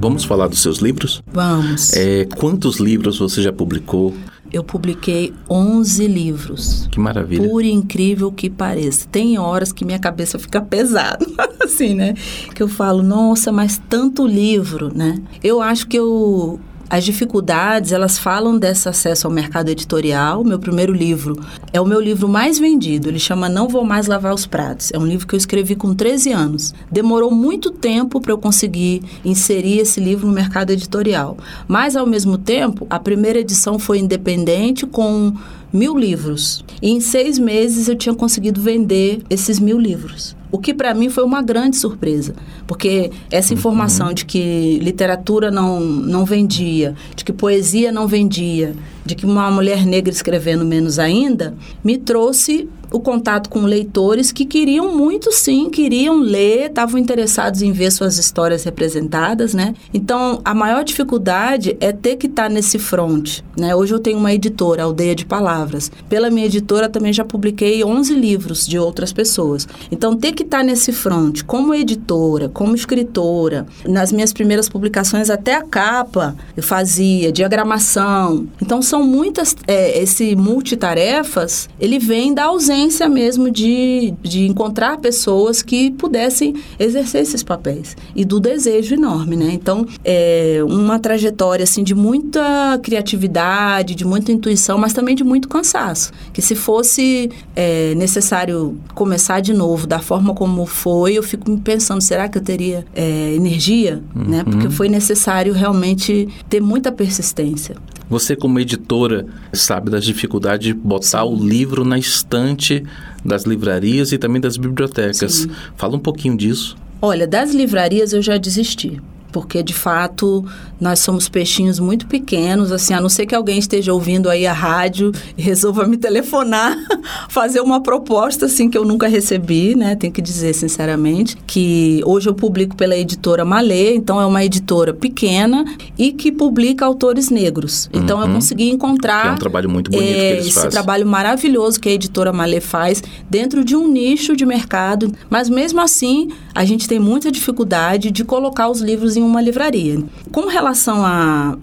Vamos 0.01 0.25
falar 0.25 0.49
dos 0.49 0.61
seus 0.61 0.79
livros? 0.79 1.23
Vamos. 1.33 1.93
É, 1.93 2.25
quantos 2.37 2.79
livros 2.79 3.21
você 3.21 3.41
já 3.41 3.53
publicou? 3.53 4.13
Eu 4.53 4.65
publiquei 4.65 5.33
11 5.49 6.07
livros. 6.09 6.89
Que 6.91 6.99
maravilha. 6.99 7.49
Por 7.49 7.65
incrível 7.65 8.31
que 8.33 8.51
pareça. 8.51 9.07
Tem 9.11 9.39
horas 9.39 9.73
que 9.73 9.85
minha 9.85 9.99
cabeça 9.99 10.39
fica 10.39 10.61
pesada, 10.61 11.25
assim, 11.63 11.95
né? 11.95 12.15
Que 12.55 12.63
eu 12.63 12.69
falo, 12.69 13.03
nossa, 13.03 13.53
mas 13.53 13.81
tanto 13.89 14.27
livro, 14.27 14.93
né? 14.95 15.23
Eu 15.43 15.63
acho 15.63 15.87
que 15.87 15.97
eu 15.97 16.61
as 16.93 17.07
dificuldades, 17.07 17.91
elas 17.91 18.19
falam 18.19 18.59
desse 18.59 18.87
acesso 18.87 19.27
ao 19.27 19.33
mercado 19.33 19.71
editorial. 19.71 20.45
Meu 20.45 20.59
primeiro 20.59 20.93
livro 20.93 21.35
é 21.73 21.81
o 21.81 21.87
meu 21.87 21.99
livro 21.99 22.29
mais 22.29 22.59
vendido. 22.59 23.09
Ele 23.09 23.19
chama 23.19 23.49
Não 23.49 23.67
Vou 23.67 23.83
Mais 23.83 24.07
Lavar 24.07 24.35
os 24.35 24.45
Pratos. 24.45 24.91
É 24.93 24.99
um 24.99 25.07
livro 25.07 25.27
que 25.27 25.35
eu 25.35 25.39
escrevi 25.39 25.75
com 25.75 25.95
13 25.95 26.33
anos. 26.33 26.75
Demorou 26.91 27.31
muito 27.31 27.71
tempo 27.71 28.21
para 28.21 28.33
eu 28.33 28.37
conseguir 28.37 29.03
inserir 29.25 29.79
esse 29.79 30.01
livro 30.01 30.27
no 30.27 30.35
mercado 30.35 30.69
editorial. 30.69 31.39
Mas, 31.67 31.97
ao 31.97 32.07
mesmo 32.07 32.37
tempo, 32.37 32.87
a 32.91 33.01
primeira 33.01 33.39
edição 33.39 33.79
foi 33.79 33.99
independente 33.99 34.85
com 34.85 35.33
mil 35.73 35.99
livros. 35.99 36.63
E 36.83 36.91
em 36.91 37.01
seis 37.01 37.39
meses 37.39 37.89
eu 37.89 37.97
tinha 37.97 38.15
conseguido 38.15 38.61
vender 38.61 39.23
esses 39.31 39.59
mil 39.59 39.79
livros. 39.79 40.37
O 40.53 40.59
que 40.59 40.75
para 40.75 40.93
mim 40.93 41.09
foi 41.09 41.25
uma 41.25 41.41
grande 41.43 41.79
surpresa, 41.79 42.35
porque 42.67 43.11
essa 43.31 43.55
informação 43.55 44.09
uhum. 44.09 44.15
de 44.15 44.27
que 44.27 44.79
literatura 44.83 45.51
não, 45.51 45.81
não 45.81 46.27
vendia, 46.27 46.95
de 47.17 47.25
que 47.25 47.33
poesia 47.33 47.91
não 47.91 48.07
vendia, 48.07 48.75
de 49.05 49.15
que 49.15 49.25
uma 49.25 49.51
mulher 49.51 49.87
negra 49.87 50.13
escrevendo 50.13 50.63
menos 50.63 50.99
ainda, 50.99 51.57
me 51.83 51.97
trouxe 51.97 52.69
o 52.93 53.01
contato 53.01 53.49
com 53.49 53.63
leitores 53.63 54.31
que 54.31 54.45
queriam 54.45 54.95
muito 54.95 55.33
sim, 55.33 55.71
queriam 55.71 56.21
ler, 56.21 56.67
estavam 56.67 56.99
interessados 56.99 57.63
em 57.63 57.73
ver 57.73 57.91
suas 57.91 58.19
histórias 58.19 58.65
representadas, 58.65 59.55
né? 59.55 59.75
Então, 59.93 60.41
a 60.45 60.55
maior 60.55 60.85
dificuldade 60.85 61.77
é 61.81 61.91
ter 61.91 62.17
que 62.17 62.27
estar 62.27 62.45
tá 62.45 62.49
nesse 62.49 62.79
front, 62.79 63.41
né? 63.57 63.75
Hoje 63.75 63.95
eu 63.95 63.99
tenho 63.99 64.19
uma 64.19 64.33
editora, 64.33 64.85
Aldeia 64.85 65.15
de 65.15 65.25
Palavras. 65.25 65.91
Pela 66.09 66.31
minha 66.31 66.47
editora 66.47 66.89
também 66.89 67.13
já 67.13 67.25
publiquei 67.25 67.83
11 67.83 68.15
livros 68.15 68.67
de 68.67 68.79
outras 68.79 69.13
pessoas. 69.13 69.67
Então, 69.91 70.17
ter 70.17 70.33
que 70.33 70.43
estar 70.43 70.59
tá 70.59 70.65
nesse 70.65 70.93
front, 70.93 71.43
como 71.45 71.75
editora, 71.75 72.49
como 72.51 72.75
escritora, 72.75 73.67
nas 73.89 74.13
minhas 74.13 74.33
primeiras 74.33 74.69
publicações 74.69 75.31
até 75.31 75.55
a 75.55 75.63
capa 75.63 76.37
eu 76.57 76.63
fazia, 76.63 77.33
diagramação. 77.33 78.47
Então, 78.61 78.83
são 78.83 79.03
muitas, 79.03 79.57
é, 79.67 80.03
esse 80.03 80.37
multitarefas, 80.37 81.69
ele 81.81 81.99
vem 81.99 82.35
da 82.35 82.45
ausência 82.45 82.82
urgência 82.83 83.09
mesmo 83.09 83.51
de, 83.51 84.13
de 84.23 84.47
encontrar 84.47 84.99
pessoas 84.99 85.63
que 85.63 85.91
pudessem 85.93 86.55
exercer 86.79 87.23
esses 87.23 87.43
papéis 87.43 87.97
e 88.15 88.25
do 88.25 88.41
desejo 88.41 88.95
enorme, 88.95 89.37
né? 89.37 89.51
Então, 89.53 89.87
é 90.05 90.61
uma 90.65 90.99
trajetória 90.99 91.63
assim 91.63 91.85
de 91.85 91.95
muita 91.95 92.79
criatividade, 92.83 93.95
de 93.95 94.05
muita 94.05 94.33
intuição, 94.33 94.79
mas 94.79 94.93
também 94.93 95.15
de 95.15 95.25
muito 95.25 95.49
cansaço. 95.49 96.13
Que 96.33 96.43
se 96.43 96.55
fosse 96.55 97.31
é, 97.55 97.95
necessário 97.95 98.79
começar 98.95 99.41
de 99.41 99.53
novo 99.53 99.87
da 99.87 99.99
forma 99.99 100.35
como 100.35 100.67
foi, 100.67 101.15
eu 101.15 101.23
fico 101.23 101.57
pensando, 101.59 102.01
será 102.01 102.29
que 102.29 102.39
eu 102.39 102.43
teria 102.43 102.85
é, 102.95 103.35
energia, 103.35 104.03
né? 104.15 104.23
uhum. 104.23 104.31
né? 104.31 104.45
Porque 104.45 104.71
foi 104.71 104.89
necessário 104.89 105.53
realmente 105.53 106.29
ter 106.49 106.61
muita 106.61 106.91
persistência. 106.91 107.77
Você, 108.09 108.37
como 108.37 108.61
editora, 108.61 109.27
sabe 109.53 109.91
das 109.91 110.05
dificuldades 110.05 110.67
de 110.67 110.75
botar 110.75 111.25
o 111.25 111.35
livro 111.35 111.85
na 111.85 111.99
estante 111.99 112.85
das 113.25 113.45
livrarias 113.45 114.13
e 114.13 114.19
também 114.19 114.41
das 114.41 114.57
bibliotecas. 114.57 115.33
Sim. 115.33 115.51
Fala 115.77 115.97
um 115.97 116.01
pouquinho 116.01 116.37
disso. 116.37 116.77
Olha, 117.01 117.27
das 117.27 117.53
livrarias 117.53 118.13
eu 118.13 118.23
já 118.23 118.37
desisti 118.37 119.01
porque 119.33 119.63
de 119.63 119.73
fato 119.73 120.45
nós 120.79 120.99
somos 120.99 121.29
peixinhos 121.29 121.79
muito 121.79 122.07
pequenos, 122.07 122.71
assim, 122.71 122.93
a 122.93 123.01
não 123.01 123.09
ser 123.09 123.25
que 123.25 123.35
alguém 123.35 123.59
esteja 123.59 123.93
ouvindo 123.93 124.29
aí 124.29 124.47
a 124.47 124.53
rádio 124.53 125.13
e 125.39 125.43
resolva 125.43 125.87
me 125.87 125.97
telefonar, 125.97 126.77
fazer 127.31 127.61
uma 127.61 127.81
proposta 127.81 128.47
assim 128.47 128.69
que 128.69 128.77
eu 128.77 128.85
nunca 128.85 129.09
recebi, 129.09 129.75
né? 129.75 129.97
Tenho 129.97 130.13
que 130.13 130.21
dizer 130.21 130.53
sinceramente 130.53 131.37
que 131.47 132.03
hoje 132.05 132.29
eu 132.29 132.35
publico 132.35 132.77
pela 132.77 132.97
editora 132.97 133.45
Malê, 133.45 133.95
então 133.95 134.21
é 134.21 134.27
uma 134.27 134.45
editora 134.45 134.93
pequena 134.93 135.65
e 135.97 136.13
que 136.13 136.31
publica 136.31 136.85
autores 136.85 137.31
negros. 137.31 137.89
Então 137.93 138.19
uhum. 138.19 138.27
eu 138.27 138.35
consegui 138.35 138.69
encontrar 138.69 139.23
que 139.23 139.29
é 139.29 139.33
um 139.33 139.39
trabalho 139.39 139.71
muito 139.71 139.91
bonito 139.91 140.11
é, 140.11 140.13
que 140.13 140.21
eles 140.21 140.47
esse 140.47 140.55
fazem. 140.55 140.71
trabalho 140.71 141.07
maravilhoso 141.07 141.81
que 141.81 141.89
a 141.89 141.93
editora 141.93 142.33
Malê 142.33 142.61
faz 142.61 143.03
dentro 143.31 143.65
de 143.65 143.75
um 143.77 143.89
nicho 143.89 144.37
de 144.37 144.45
mercado, 144.45 145.13
mas 145.31 145.49
mesmo 145.49 145.81
assim 145.81 146.29
a 146.55 146.65
gente 146.65 146.87
tem 146.87 146.99
muita 146.99 147.31
dificuldade 147.31 148.11
de 148.11 148.25
colocar 148.25 148.69
os 148.69 148.81
livros 148.81 149.17
em 149.17 149.22
em 149.23 149.27
uma 149.27 149.41
livraria. 149.41 150.03
Com 150.31 150.47
relação 150.49 151.03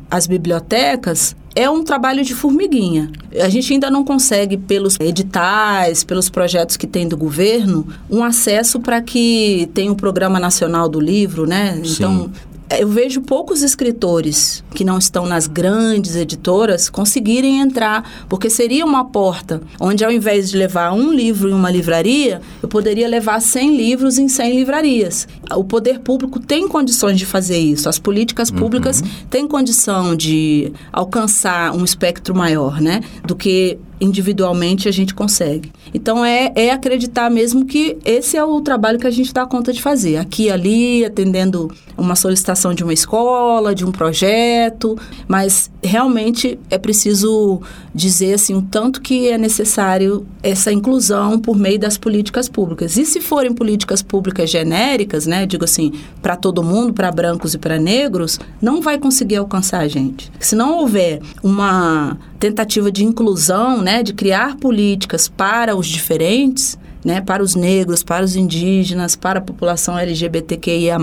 às 0.09 0.27
bibliotecas, 0.27 1.35
é 1.55 1.69
um 1.69 1.83
trabalho 1.83 2.23
de 2.23 2.33
formiguinha. 2.33 3.11
A 3.41 3.49
gente 3.49 3.73
ainda 3.73 3.89
não 3.89 4.03
consegue, 4.03 4.57
pelos 4.57 4.95
editais, 4.99 6.03
pelos 6.03 6.29
projetos 6.29 6.77
que 6.77 6.87
tem 6.87 7.07
do 7.07 7.17
governo, 7.17 7.87
um 8.09 8.23
acesso 8.23 8.79
para 8.79 9.01
que 9.01 9.69
tenha 9.73 9.91
o 9.91 9.93
um 9.93 9.97
Programa 9.97 10.39
Nacional 10.39 10.87
do 10.87 10.99
Livro, 10.99 11.45
né? 11.45 11.81
Sim. 11.83 11.93
Então, 11.93 12.31
eu 12.77 12.87
vejo 12.87 13.21
poucos 13.21 13.63
escritores 13.63 14.63
que 14.75 14.83
não 14.83 14.97
estão 14.97 15.25
nas 15.25 15.47
grandes 15.47 16.15
editoras 16.15 16.89
conseguirem 16.89 17.59
entrar, 17.59 18.25
porque 18.29 18.49
seria 18.49 18.85
uma 18.85 19.05
porta 19.05 19.61
onde, 19.79 20.05
ao 20.05 20.11
invés 20.11 20.49
de 20.49 20.57
levar 20.57 20.93
um 20.93 21.11
livro 21.11 21.49
em 21.49 21.53
uma 21.53 21.71
livraria, 21.71 22.41
eu 22.61 22.69
poderia 22.69 23.07
levar 23.07 23.41
100 23.41 23.75
livros 23.75 24.17
em 24.17 24.27
100 24.27 24.55
livrarias. 24.55 25.27
O 25.55 25.63
poder 25.63 25.99
público 25.99 26.39
tem 26.39 26.67
condições 26.67 27.17
de 27.17 27.25
fazer 27.25 27.57
isso, 27.57 27.89
as 27.89 27.97
políticas 27.97 28.51
públicas 28.51 29.01
uhum. 29.01 29.07
têm 29.29 29.47
condição 29.47 30.15
de 30.15 30.71
alcançar 30.91 31.75
um 31.75 31.83
espectro 31.83 32.35
maior, 32.35 32.79
né, 32.79 33.01
do 33.23 33.35
que 33.35 33.79
individualmente 33.99 34.87
a 34.87 34.91
gente 34.91 35.13
consegue. 35.13 35.71
Então 35.93 36.23
é, 36.23 36.51
é 36.55 36.71
acreditar 36.71 37.29
mesmo 37.29 37.65
que 37.65 37.97
esse 38.05 38.37
é 38.37 38.43
o 38.43 38.61
trabalho 38.61 38.99
que 38.99 39.07
a 39.07 39.11
gente 39.11 39.33
dá 39.33 39.45
conta 39.45 39.73
de 39.73 39.81
fazer. 39.81 40.17
Aqui 40.17 40.49
ali, 40.49 41.03
atendendo 41.03 41.71
uma 41.97 42.15
solicitação 42.15 42.73
de 42.73 42.83
uma 42.83 42.93
escola, 42.93 43.75
de 43.75 43.85
um 43.85 43.91
projeto, 43.91 44.97
mas 45.27 45.69
realmente 45.83 46.57
é 46.69 46.77
preciso 46.77 47.61
dizer 47.93 48.35
assim 48.35 48.55
o 48.55 48.61
tanto 48.61 49.01
que 49.01 49.27
é 49.27 49.37
necessário 49.37 50.25
essa 50.41 50.71
inclusão 50.71 51.39
por 51.39 51.57
meio 51.57 51.79
das 51.79 51.97
políticas 51.97 52.47
públicas. 52.47 52.97
E 52.97 53.05
se 53.05 53.19
forem 53.19 53.53
políticas 53.53 54.01
públicas 54.01 54.49
genéricas, 54.49 55.25
né, 55.25 55.45
digo 55.45 55.65
assim, 55.65 55.91
para 56.21 56.35
todo 56.35 56.63
mundo, 56.63 56.93
para 56.93 57.11
brancos 57.11 57.53
e 57.53 57.57
para 57.57 57.77
negros, 57.77 58.39
não 58.61 58.81
vai 58.81 58.97
conseguir 58.97 59.37
alcançar 59.37 59.79
a 59.79 59.87
gente. 59.87 60.31
Se 60.39 60.55
não 60.55 60.77
houver 60.77 61.21
uma 61.43 62.17
tentativa 62.39 62.89
de 62.89 63.03
inclusão, 63.03 63.81
né, 63.81 63.88
de 64.03 64.13
criar 64.13 64.57
políticas 64.57 65.27
para 65.27 65.75
os 65.75 65.87
diferentes, 65.87 66.77
né, 67.03 67.21
para 67.21 67.41
os 67.41 67.55
negros, 67.55 68.03
para 68.03 68.23
os 68.23 68.35
indígenas, 68.35 69.15
para 69.15 69.39
a 69.39 69.41
população 69.41 69.97
LGBTQIA+, 69.97 70.97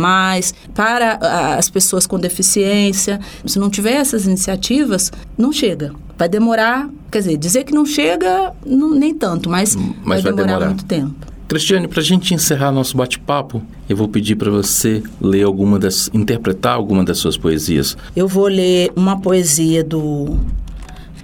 para 0.74 1.56
as 1.56 1.68
pessoas 1.68 2.06
com 2.06 2.18
deficiência. 2.18 3.18
Se 3.44 3.58
não 3.58 3.70
tiver 3.70 3.94
essas 3.94 4.26
iniciativas, 4.26 5.12
não 5.36 5.52
chega. 5.52 5.92
Vai 6.18 6.28
demorar, 6.28 6.88
quer 7.10 7.18
dizer, 7.18 7.36
dizer 7.36 7.64
que 7.64 7.74
não 7.74 7.84
chega, 7.84 8.52
não, 8.64 8.94
nem 8.94 9.14
tanto, 9.14 9.50
mas, 9.50 9.76
mas 9.76 10.22
vai, 10.22 10.32
vai 10.32 10.32
demorar, 10.32 10.46
demorar 10.46 10.66
muito 10.66 10.84
tempo. 10.84 11.14
Cristiane, 11.48 11.86
para 11.86 12.00
a 12.00 12.04
gente 12.04 12.34
encerrar 12.34 12.72
nosso 12.72 12.96
bate-papo, 12.96 13.62
eu 13.88 13.96
vou 13.96 14.08
pedir 14.08 14.34
para 14.34 14.50
você 14.50 15.00
ler 15.20 15.44
alguma 15.44 15.78
das, 15.78 16.10
interpretar 16.12 16.74
alguma 16.74 17.04
das 17.04 17.18
suas 17.18 17.36
poesias. 17.36 17.96
Eu 18.16 18.26
vou 18.26 18.48
ler 18.48 18.90
uma 18.96 19.20
poesia 19.20 19.84
do 19.84 20.38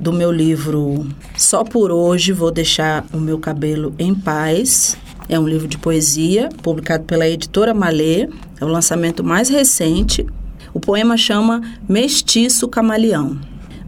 do 0.02 0.12
meu 0.12 0.32
livro 0.32 1.06
Só 1.36 1.62
por 1.62 1.92
hoje 1.92 2.32
vou 2.32 2.50
deixar 2.50 3.06
o 3.12 3.18
meu 3.18 3.38
cabelo 3.38 3.94
em 3.96 4.12
paz. 4.12 4.96
É 5.28 5.38
um 5.38 5.46
livro 5.46 5.68
de 5.68 5.78
poesia 5.78 6.48
publicado 6.60 7.04
pela 7.04 7.28
editora 7.28 7.72
Malê. 7.72 8.28
É 8.60 8.64
o 8.64 8.68
lançamento 8.68 9.22
mais 9.22 9.48
recente. 9.48 10.26
O 10.74 10.80
poema 10.80 11.16
chama 11.16 11.62
Mestiço 11.88 12.66
Camaleão. 12.66 13.38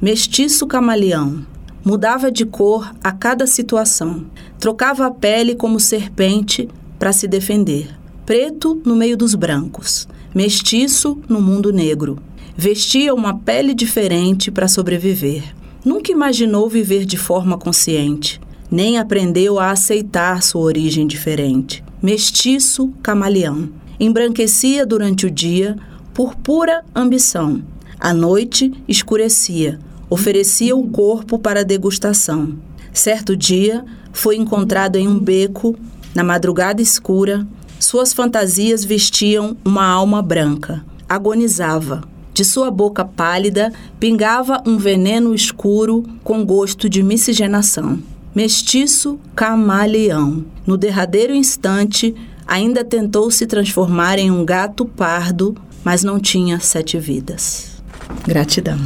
Mestiço 0.00 0.66
camaleão, 0.66 1.46
mudava 1.82 2.30
de 2.30 2.44
cor 2.44 2.94
a 3.02 3.10
cada 3.10 3.46
situação, 3.46 4.26
trocava 4.60 5.06
a 5.06 5.10
pele 5.10 5.54
como 5.54 5.80
serpente 5.80 6.68
para 6.98 7.10
se 7.10 7.26
defender. 7.26 7.88
Preto 8.26 8.82
no 8.84 8.94
meio 8.94 9.16
dos 9.16 9.34
brancos, 9.34 10.06
mestiço 10.34 11.18
no 11.26 11.40
mundo 11.40 11.72
negro. 11.72 12.18
Vestia 12.54 13.14
uma 13.14 13.38
pele 13.38 13.74
diferente 13.74 14.50
para 14.50 14.68
sobreviver. 14.68 15.42
Nunca 15.84 16.10
imaginou 16.10 16.66
viver 16.66 17.04
de 17.04 17.18
forma 17.18 17.58
consciente, 17.58 18.40
nem 18.70 18.96
aprendeu 18.96 19.58
a 19.58 19.70
aceitar 19.70 20.42
sua 20.42 20.62
origem 20.62 21.06
diferente. 21.06 21.84
Mestiço 22.02 22.88
camaleão. 23.02 23.68
Embranquecia 24.00 24.86
durante 24.86 25.26
o 25.26 25.30
dia 25.30 25.76
por 26.14 26.34
pura 26.36 26.82
ambição. 26.94 27.62
À 28.00 28.14
noite 28.14 28.72
escurecia, 28.88 29.78
oferecia 30.08 30.74
o 30.74 30.88
corpo 30.88 31.38
para 31.38 31.62
degustação. 31.62 32.56
Certo 32.92 33.36
dia, 33.36 33.84
foi 34.10 34.36
encontrado 34.36 34.96
em 34.96 35.06
um 35.06 35.18
beco, 35.18 35.76
na 36.14 36.24
madrugada 36.24 36.80
escura. 36.80 37.46
Suas 37.78 38.14
fantasias 38.14 38.84
vestiam 38.84 39.54
uma 39.62 39.84
alma 39.84 40.22
branca. 40.22 40.82
Agonizava 41.06 42.13
de 42.34 42.44
sua 42.44 42.68
boca 42.68 43.04
pálida 43.04 43.72
pingava 44.00 44.60
um 44.66 44.76
veneno 44.76 45.32
escuro 45.32 46.02
com 46.24 46.44
gosto 46.44 46.90
de 46.90 47.02
miscigenação. 47.02 48.00
Mestiço 48.34 49.20
camaleão. 49.36 50.44
No 50.66 50.76
derradeiro 50.76 51.32
instante, 51.32 52.12
ainda 52.44 52.84
tentou 52.84 53.30
se 53.30 53.46
transformar 53.46 54.18
em 54.18 54.32
um 54.32 54.44
gato 54.44 54.84
pardo, 54.84 55.54
mas 55.84 56.02
não 56.02 56.18
tinha 56.18 56.58
sete 56.58 56.98
vidas. 56.98 57.80
Gratidão. 58.26 58.78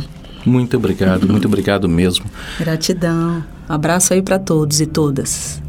Muito 0.45 0.77
obrigado, 0.77 1.27
muito 1.27 1.49
obrigado 1.49 1.89
mesmo. 1.89 2.27
Gratidão. 2.59 3.43
Abraço 3.67 4.13
aí 4.13 4.21
para 4.21 4.39
todos 4.39 4.81
e 4.81 4.87
todas. 4.87 5.63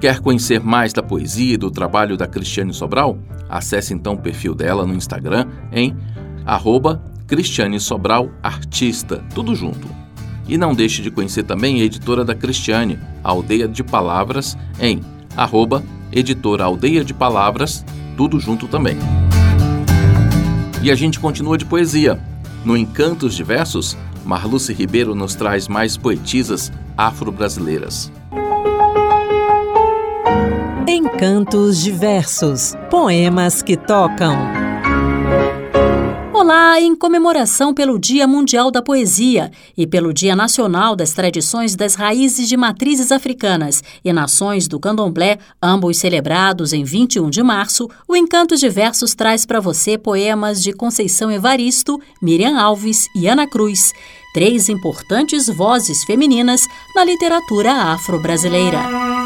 Quer 0.00 0.20
conhecer 0.20 0.60
mais 0.60 0.92
da 0.92 1.02
poesia 1.02 1.54
e 1.54 1.56
do 1.56 1.70
trabalho 1.70 2.16
da 2.16 2.26
Cristiane 2.26 2.72
Sobral? 2.72 3.18
Acesse 3.48 3.92
então 3.92 4.14
o 4.14 4.18
perfil 4.18 4.54
dela 4.54 4.86
no 4.86 4.94
Instagram 4.94 5.46
em 5.72 5.96
arroba 6.44 7.02
Cristiane 7.26 7.80
Sobral 7.80 8.30
Artista, 8.42 9.24
tudo 9.34 9.54
junto. 9.54 9.88
E 10.46 10.58
não 10.58 10.74
deixe 10.74 11.00
de 11.00 11.10
conhecer 11.10 11.42
também 11.44 11.80
a 11.80 11.84
editora 11.84 12.24
da 12.24 12.34
Cristiane, 12.34 12.98
a 13.22 13.30
Aldeia 13.30 13.66
de 13.66 13.82
Palavras, 13.82 14.56
em 14.78 15.00
arroba 15.36 15.82
editora 16.12 16.64
Aldeia 16.64 17.04
de 17.04 17.14
Palavras, 17.14 17.84
tudo 18.16 18.38
junto 18.38 18.68
também. 18.68 18.96
E 20.82 20.90
a 20.90 20.94
gente 20.94 21.18
continua 21.18 21.56
de 21.56 21.64
poesia. 21.64 22.20
No 22.64 22.76
Encantos 22.76 23.34
Diversos, 23.34 23.96
Marluce 24.24 24.72
Ribeiro 24.72 25.14
nos 25.14 25.34
traz 25.34 25.66
mais 25.66 25.96
poetisas 25.96 26.70
afro-brasileiras. 26.96 28.12
Encantos 30.86 31.82
Diversos 31.82 32.74
Poemas 32.90 33.62
que 33.62 33.76
tocam. 33.76 34.63
Olá, 36.44 36.78
em 36.78 36.94
comemoração 36.94 37.72
pelo 37.72 37.98
Dia 37.98 38.26
Mundial 38.26 38.70
da 38.70 38.82
Poesia 38.82 39.50
e 39.74 39.86
pelo 39.86 40.12
Dia 40.12 40.36
Nacional 40.36 40.94
das 40.94 41.12
Tradições 41.12 41.74
das 41.74 41.94
Raízes 41.94 42.46
de 42.46 42.54
Matrizes 42.54 43.10
Africanas 43.10 43.82
e 44.04 44.12
Nações 44.12 44.68
do 44.68 44.78
Candomblé, 44.78 45.38
ambos 45.62 45.96
celebrados 45.96 46.74
em 46.74 46.84
21 46.84 47.30
de 47.30 47.42
março, 47.42 47.88
o 48.06 48.14
Encantos 48.14 48.60
Diversos 48.60 49.14
traz 49.14 49.46
para 49.46 49.58
você 49.58 49.96
poemas 49.96 50.62
de 50.62 50.74
Conceição 50.74 51.32
Evaristo, 51.32 51.98
Miriam 52.20 52.60
Alves 52.60 53.06
e 53.16 53.26
Ana 53.26 53.48
Cruz, 53.48 53.94
três 54.34 54.68
importantes 54.68 55.46
vozes 55.46 56.04
femininas 56.04 56.60
na 56.94 57.06
literatura 57.06 57.72
afro-brasileira. 57.72 59.23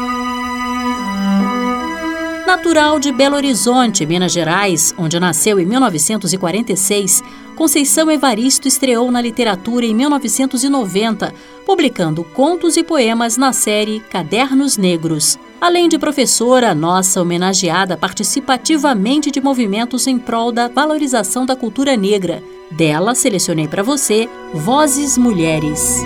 Natural 2.49 2.99
de 2.99 3.11
Belo 3.11 3.35
Horizonte, 3.35 4.07
Minas 4.07 4.31
Gerais, 4.31 4.91
onde 4.97 5.19
nasceu 5.19 5.59
em 5.59 5.67
1946, 5.67 7.21
Conceição 7.55 8.09
Evaristo 8.09 8.67
estreou 8.67 9.11
na 9.11 9.21
literatura 9.21 9.85
em 9.85 9.93
1990, 9.93 11.31
publicando 11.63 12.23
contos 12.23 12.75
e 12.75 12.83
poemas 12.83 13.37
na 13.37 13.53
série 13.53 13.99
Cadernos 13.99 14.77
Negros. 14.77 15.37
Além 15.61 15.87
de 15.87 15.99
professora, 15.99 16.73
nossa 16.73 17.21
homenageada 17.21 17.95
participa 17.95 18.55
ativamente 18.55 19.29
de 19.29 19.39
movimentos 19.39 20.07
em 20.07 20.17
prol 20.17 20.51
da 20.51 20.67
valorização 20.67 21.45
da 21.45 21.55
cultura 21.55 21.95
negra. 21.95 22.41
Dela, 22.71 23.13
selecionei 23.13 23.67
para 23.67 23.83
você 23.83 24.27
Vozes 24.55 25.19
Mulheres. 25.19 25.99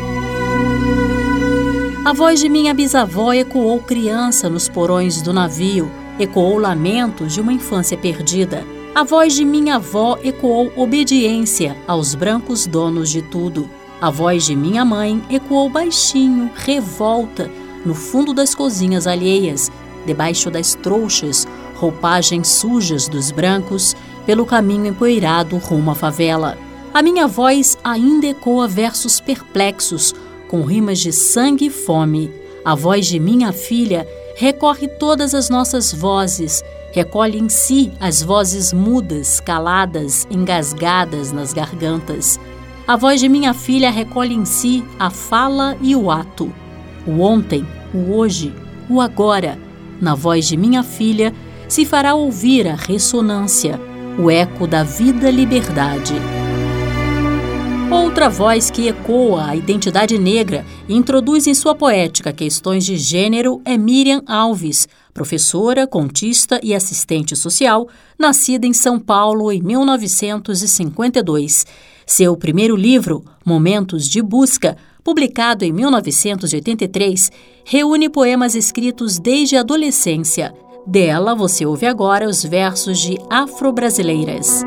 A 2.04 2.12
voz 2.12 2.42
de 2.42 2.50
minha 2.50 2.74
bisavó 2.74 3.32
ecoou 3.32 3.80
criança 3.80 4.50
nos 4.50 4.68
porões 4.68 5.22
do 5.22 5.32
navio 5.32 6.03
ecoou 6.20 6.58
lamentos 6.58 7.34
de 7.34 7.42
uma 7.42 7.54
infância 7.54 7.98
perdida. 7.98 8.66
A 8.94 9.04
voz 9.04 9.34
de 9.34 9.44
minha 9.44 9.76
avó 9.76 10.18
ecoou 10.24 10.72
obediência 10.76 11.76
aos 11.88 12.14
brancos 12.14 12.68
donos 12.68 13.10
de 13.10 13.22
tudo. 13.22 13.70
A 14.00 14.10
voz 14.10 14.46
de 14.46 14.56
minha 14.56 14.86
mãe 14.86 15.22
ecoou 15.30 15.70
baixinho, 15.70 16.52
revolta, 16.54 17.50
no 17.86 17.96
fundo 17.96 18.34
das 18.34 18.54
cozinhas 18.54 19.08
alheias, 19.08 19.72
debaixo 20.06 20.52
das 20.52 20.76
trouxas, 20.76 21.48
roupagens 21.76 22.48
sujas 22.48 23.08
dos 23.08 23.32
brancos, 23.32 23.96
pelo 24.26 24.46
caminho 24.46 24.86
empoeirado 24.86 25.58
rumo 25.58 25.92
à 25.92 25.96
favela. 25.96 26.58
A 26.94 27.02
minha 27.02 27.28
voz 27.28 27.78
ainda 27.84 28.28
ecoa 28.28 28.68
versos 28.68 29.20
perplexos, 29.20 30.14
com 30.48 30.62
rimas 30.62 31.00
de 31.00 31.12
sangue 31.12 31.66
e 31.66 31.70
fome. 31.70 32.32
A 32.64 32.76
voz 32.76 33.08
de 33.08 33.20
minha 33.20 33.52
filha 33.52 34.08
recorre 34.36 34.88
todas 34.88 35.34
as 35.34 35.50
nossas 35.50 35.94
vozes, 35.94 36.64
recolhe 36.92 37.40
em 37.40 37.50
si 37.50 37.92
as 38.00 38.22
vozes 38.22 38.74
mudas, 38.74 39.40
caladas, 39.40 40.28
engasgadas 40.30 41.32
nas 41.32 41.54
gargantas. 41.54 42.40
A 42.88 42.96
voz 42.96 43.20
de 43.20 43.30
minha 43.30 43.54
filha 43.54 43.90
recolhe 43.90 44.36
em 44.36 44.46
si 44.46 44.84
a 45.00 45.10
fala 45.10 45.78
e 45.82 45.96
o 45.96 46.12
ato. 46.12 46.54
O 47.08 47.22
ontem, 47.22 47.66
o 47.94 48.14
hoje, 48.14 48.54
o 48.90 49.00
agora. 49.00 49.58
Na 50.02 50.16
voz 50.16 50.48
de 50.48 50.58
minha 50.58 50.84
filha 50.84 51.34
se 51.68 51.86
fará 51.86 52.14
ouvir 52.14 52.68
a 52.68 52.76
ressonância, 52.76 53.80
o 54.20 54.30
eco 54.30 54.68
da 54.68 54.84
vida-liberdade. 54.84 56.43
Outra 57.94 58.28
voz 58.28 58.70
que 58.72 58.88
ecoa 58.88 59.50
a 59.50 59.56
identidade 59.56 60.18
negra 60.18 60.66
e 60.90 60.96
introduz 60.96 61.46
em 61.46 61.54
sua 61.54 61.76
poética 61.76 62.34
questões 62.34 62.84
de 62.84 62.98
gênero 62.98 63.62
é 63.64 63.78
Miriam 63.78 64.24
Alves, 64.26 64.88
professora, 65.14 65.86
contista 65.86 66.60
e 66.64 66.74
assistente 66.74 67.36
social, 67.36 67.88
nascida 68.18 68.66
em 68.66 68.74
São 68.74 69.00
Paulo 69.00 69.52
em 69.52 69.62
1952. 69.62 71.68
Seu 72.04 72.36
primeiro 72.36 72.76
livro, 72.76 73.24
Momentos 73.46 74.10
de 74.10 74.24
Busca, 74.24 74.76
publicado 75.04 75.64
em 75.64 75.72
1983, 75.72 77.32
reúne 77.64 78.10
poemas 78.10 78.56
escritos 78.56 79.20
desde 79.20 79.56
a 79.56 79.60
adolescência. 79.60 80.52
Dela 80.88 81.36
você 81.36 81.64
ouve 81.64 81.86
agora 81.86 82.28
os 82.28 82.44
versos 82.44 83.00
de 83.00 83.20
Afro-Brasileiras 83.30 84.64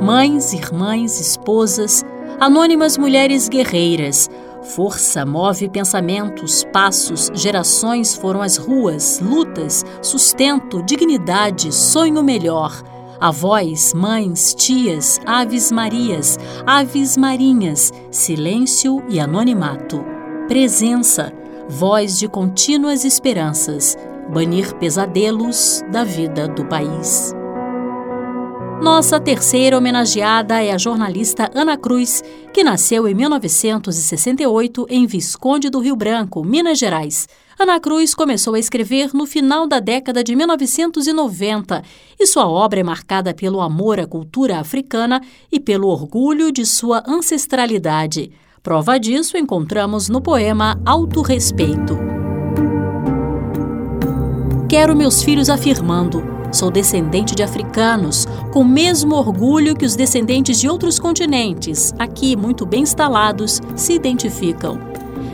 mães, 0.00 0.52
irmãs, 0.52 1.20
esposas, 1.20 2.04
anônimas 2.38 2.96
mulheres 2.96 3.48
guerreiras. 3.48 4.28
Força 4.62 5.24
move 5.24 5.68
pensamentos, 5.68 6.64
passos, 6.72 7.30
gerações 7.34 8.14
foram 8.14 8.42
as 8.42 8.56
ruas, 8.56 9.20
lutas, 9.20 9.84
sustento, 10.02 10.82
dignidade, 10.82 11.72
sonho 11.72 12.22
melhor. 12.22 12.82
Avós, 13.20 13.92
mães, 13.92 14.54
tias, 14.54 15.20
aves 15.26 15.70
marias, 15.70 16.38
aves 16.66 17.16
marinhas, 17.16 17.92
silêncio 18.10 19.02
e 19.08 19.20
anonimato. 19.20 20.02
Presença, 20.48 21.32
voz 21.68 22.18
de 22.18 22.28
contínuas 22.28 23.04
esperanças, 23.04 23.96
banir 24.32 24.74
pesadelos 24.76 25.82
da 25.90 26.04
vida 26.04 26.48
do 26.48 26.64
país. 26.64 27.34
Nossa 28.82 29.20
terceira 29.20 29.76
homenageada 29.76 30.62
é 30.62 30.72
a 30.72 30.78
jornalista 30.78 31.50
Ana 31.54 31.76
Cruz, 31.76 32.24
que 32.50 32.64
nasceu 32.64 33.06
em 33.06 33.14
1968 33.14 34.86
em 34.88 35.06
Visconde 35.06 35.68
do 35.68 35.80
Rio 35.80 35.94
Branco, 35.94 36.42
Minas 36.42 36.78
Gerais. 36.78 37.28
Ana 37.58 37.78
Cruz 37.78 38.14
começou 38.14 38.54
a 38.54 38.58
escrever 38.58 39.10
no 39.12 39.26
final 39.26 39.66
da 39.66 39.80
década 39.80 40.24
de 40.24 40.34
1990 40.34 41.82
e 42.18 42.26
sua 42.26 42.48
obra 42.48 42.80
é 42.80 42.82
marcada 42.82 43.34
pelo 43.34 43.60
amor 43.60 44.00
à 44.00 44.06
cultura 44.06 44.58
africana 44.58 45.20
e 45.52 45.60
pelo 45.60 45.88
orgulho 45.88 46.50
de 46.50 46.64
sua 46.64 47.02
ancestralidade. 47.06 48.32
Prova 48.62 48.98
disso 48.98 49.36
encontramos 49.36 50.08
no 50.08 50.22
poema 50.22 50.80
Auto 50.86 51.20
Respeito. 51.20 51.98
Quero 54.70 54.96
meus 54.96 55.22
filhos 55.22 55.50
afirmando 55.50 56.39
Sou 56.52 56.70
descendente 56.70 57.34
de 57.34 57.42
africanos, 57.42 58.26
com 58.52 58.60
o 58.60 58.64
mesmo 58.64 59.14
orgulho 59.14 59.76
que 59.76 59.84
os 59.84 59.94
descendentes 59.94 60.58
de 60.58 60.68
outros 60.68 60.98
continentes, 60.98 61.94
aqui 61.98 62.34
muito 62.34 62.66
bem 62.66 62.82
instalados, 62.82 63.60
se 63.76 63.92
identificam. 63.92 64.78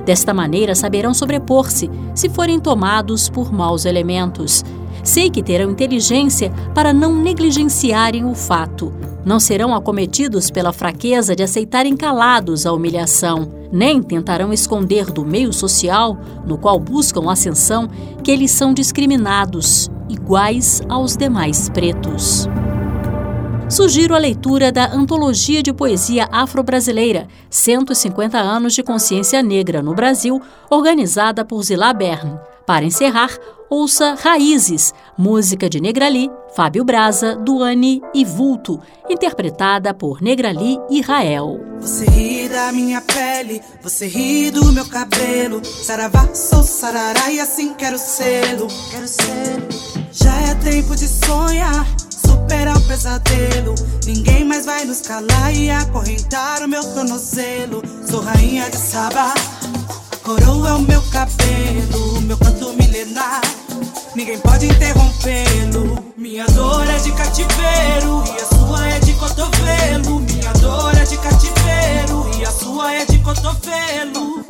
Desta 0.05 0.35
maneira 0.35 0.74
saberão 0.74 1.14
sobrepor-se 1.14 1.90
se 2.14 2.29
forem 2.29 2.61
tomados 2.61 3.31
por 3.31 3.52
maus 3.52 3.87
elementos. 3.87 4.62
Sei 5.07 5.31
que 5.31 5.40
terão 5.40 5.71
inteligência 5.71 6.53
para 6.75 6.92
não 6.92 7.14
negligenciarem 7.14 8.25
o 8.25 8.35
fato. 8.35 8.92
Não 9.25 9.38
serão 9.38 9.73
acometidos 9.73 10.51
pela 10.51 10.73
fraqueza 10.73 11.37
de 11.37 11.45
aceitarem 11.45 11.97
calados 11.97 12.66
a 12.66 12.73
humilhação, 12.73 13.49
nem 13.71 14.03
tentarão 14.03 14.53
esconder 14.53 15.07
do 15.12 15.25
meio 15.25 15.53
social, 15.53 16.19
no 16.45 16.59
qual 16.59 16.81
buscam 16.81 17.31
ascensão, 17.31 17.88
que 18.25 18.33
eles 18.33 18.51
são 18.51 18.75
discriminados, 18.75 19.88
iguais 20.09 20.83
aos 20.88 21.16
demais 21.16 21.69
pretos. 21.69 22.49
Sugiro 23.69 24.12
a 24.12 24.19
leitura 24.19 24.73
da 24.73 24.92
Antologia 24.92 25.62
de 25.62 25.73
Poesia 25.73 26.29
Afro-Brasileira, 26.33 27.29
150 27.49 28.38
anos 28.38 28.75
de 28.75 28.83
consciência 28.83 29.40
negra 29.40 29.81
no 29.81 29.95
Brasil, 29.95 30.42
organizada 30.69 31.45
por 31.45 31.62
Zilá 31.62 31.92
Bern. 31.92 32.56
Para 32.66 32.85
encerrar, 32.85 33.31
ouça 33.70 34.16
Raízes, 34.20 34.92
música 35.16 35.70
de 35.70 35.81
Negrali, 35.81 36.29
Fábio 36.57 36.85
Braza, 36.85 37.37
Duane 37.37 38.02
e 38.12 38.24
Vulto, 38.24 38.81
interpretada 39.09 39.94
por 39.94 40.20
Negrali 40.20 40.76
e 40.90 41.00
Rael. 41.00 41.61
Você 41.81 42.07
ri 42.07 42.48
da 42.48 42.72
minha 42.72 43.00
pele, 43.00 43.62
você 43.81 44.09
ri 44.09 44.50
do 44.50 44.72
meu 44.72 44.85
cabelo. 44.87 45.64
Saravá, 45.64 46.26
sou 46.35 46.64
sarará 46.64 47.31
e 47.31 47.38
assim 47.38 47.72
quero 47.74 47.98
sê-lo. 47.98 48.66
Quero 48.90 49.07
sê-lo. 49.07 49.68
Já 50.11 50.35
é 50.40 50.55
tempo 50.57 50.96
de 50.96 51.07
sonhar, 51.07 51.87
superar 52.11 52.76
o 52.76 52.88
pesadelo. 52.88 53.76
Ninguém 54.05 54.44
mais 54.44 54.66
vai 54.66 54.85
nos 54.85 55.02
calar 55.02 55.55
e 55.55 55.70
acorrentar 55.70 56.64
o 56.64 56.68
meu 56.68 56.83
tornozelo. 56.83 57.81
Sou 58.11 58.20
rainha 58.20 58.68
de 58.70 58.76
Sabá, 58.76 59.35
coroa 60.27 60.71
é 60.71 60.73
o 60.73 60.81
meu 60.81 61.01
cabelo, 61.03 62.21
meu 62.23 62.37
canto 62.37 62.73
milenar. 62.73 63.41
Ninguém 64.17 64.37
pode 64.41 64.67
interrompê-lo. 64.67 66.05
Minha 66.17 66.45
dor 66.47 66.85
é 66.89 66.99
de 66.99 67.12
cativeiro 67.12 68.25
e 68.27 68.43
a 68.43 68.47
sua 68.47 68.89
é 68.89 68.99
de 68.99 69.12
cotovelo. 69.15 70.19
Minha 70.19 70.53
dor 70.55 70.97
é 70.97 71.05
de 71.05 71.17
cativeiro 71.19 72.29
e 72.37 72.45
a 72.45 72.51
sua 72.51 72.93
é 72.93 73.05
de 73.05 73.19
cotovelo. 73.21 74.45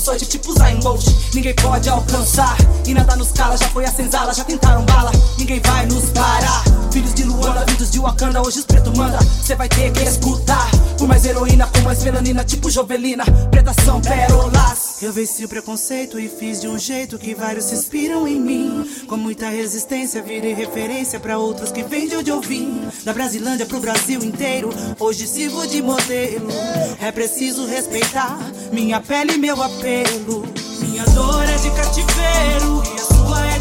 Do 0.00 0.10
açoite, 0.10 0.26
tipo 0.26 0.52
Zayn 0.54 0.80
Bolt. 0.80 1.04
Ninguém 1.34 1.54
pode 1.54 1.88
alcançar, 1.88 2.56
e 2.86 2.94
nada 2.94 3.14
nos 3.16 3.30
cala. 3.32 3.56
Já 3.56 3.68
foi 3.68 3.84
a 3.84 3.92
senzala, 3.92 4.32
já 4.32 4.44
tentaram 4.44 4.84
bala, 4.84 5.12
ninguém 5.38 5.60
vai 5.60 5.86
nos 5.86 6.10
parar. 6.10 6.64
Filhos 6.90 7.14
de 7.14 7.24
Luanda, 7.24 7.64
vindos 7.66 7.90
de 7.90 8.00
Wakanda, 8.00 8.40
hoje 8.40 8.60
os 8.60 8.64
pretos 8.64 8.96
manda. 8.96 9.18
Cê 9.44 9.54
vai 9.54 9.68
ter 9.68 9.92
que 9.92 10.02
escutar. 10.02 10.70
Por 10.98 11.06
mais 11.06 11.24
heroína, 11.24 11.66
com 11.66 11.80
mais 11.80 12.02
melanina, 12.02 12.44
tipo 12.44 12.70
Jovelina. 12.70 13.24
Preta 13.50 13.72
são 13.84 14.00
pérolas. 14.00 14.79
Eu 15.02 15.14
venci 15.14 15.42
o 15.46 15.48
preconceito 15.48 16.20
e 16.20 16.28
fiz 16.28 16.60
de 16.60 16.68
um 16.68 16.78
jeito 16.78 17.18
que 17.18 17.34
vários 17.34 17.64
se 17.64 17.74
inspiram 17.74 18.28
em 18.28 18.38
mim. 18.38 18.86
Com 19.08 19.16
muita 19.16 19.48
resistência, 19.48 20.20
virei 20.20 20.52
referência 20.52 21.18
para 21.18 21.38
outros 21.38 21.72
que 21.72 21.82
vêm 21.82 22.06
de 22.06 22.16
onde 22.16 22.30
eu 22.30 22.38
vim. 22.38 22.82
Da 23.02 23.14
Brasilândia 23.14 23.64
pro 23.64 23.80
Brasil 23.80 24.22
inteiro, 24.22 24.68
hoje 24.98 25.26
sirvo 25.26 25.66
de 25.66 25.80
modelo. 25.80 26.48
É 27.00 27.10
preciso 27.10 27.64
respeitar 27.64 28.38
minha 28.70 29.00
pele 29.00 29.34
e 29.34 29.38
meu 29.38 29.62
apelo. 29.62 30.44
Minha 30.80 31.04
dor 31.06 31.44
é 31.44 31.56
de 31.56 31.70
cativeiro 31.70 32.82
e 32.84 33.00
a 33.00 33.04
sua 33.04 33.46
é 33.46 33.59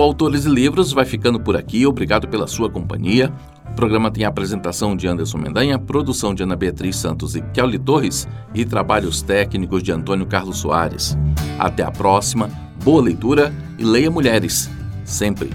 o 0.00 0.02
Autores 0.02 0.46
e 0.46 0.48
Livros 0.48 0.92
vai 0.92 1.04
ficando 1.04 1.38
por 1.38 1.54
aqui. 1.54 1.86
Obrigado 1.86 2.26
pela 2.26 2.46
sua 2.46 2.70
companhia. 2.70 3.30
O 3.70 3.74
programa 3.74 4.10
tem 4.10 4.24
a 4.24 4.28
apresentação 4.28 4.96
de 4.96 5.06
Anderson 5.06 5.36
Mendanha, 5.36 5.78
produção 5.78 6.34
de 6.34 6.42
Ana 6.42 6.56
Beatriz 6.56 6.96
Santos 6.96 7.36
e 7.36 7.42
Kelly 7.42 7.78
Torres 7.78 8.26
e 8.54 8.64
trabalhos 8.64 9.20
técnicos 9.20 9.82
de 9.82 9.92
Antônio 9.92 10.24
Carlos 10.24 10.56
Soares. 10.56 11.18
Até 11.58 11.82
a 11.82 11.90
próxima, 11.90 12.48
boa 12.82 13.02
leitura 13.02 13.52
e 13.78 13.84
leia 13.84 14.10
mulheres, 14.10 14.70
sempre. 15.04 15.50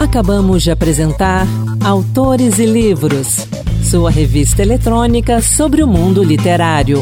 Acabamos 0.00 0.62
de 0.62 0.70
apresentar 0.70 1.46
Autores 1.84 2.58
e 2.58 2.64
Livros, 2.64 3.46
sua 3.82 4.10
revista 4.10 4.62
eletrônica 4.62 5.42
sobre 5.42 5.82
o 5.82 5.86
mundo 5.86 6.24
literário. 6.24 7.00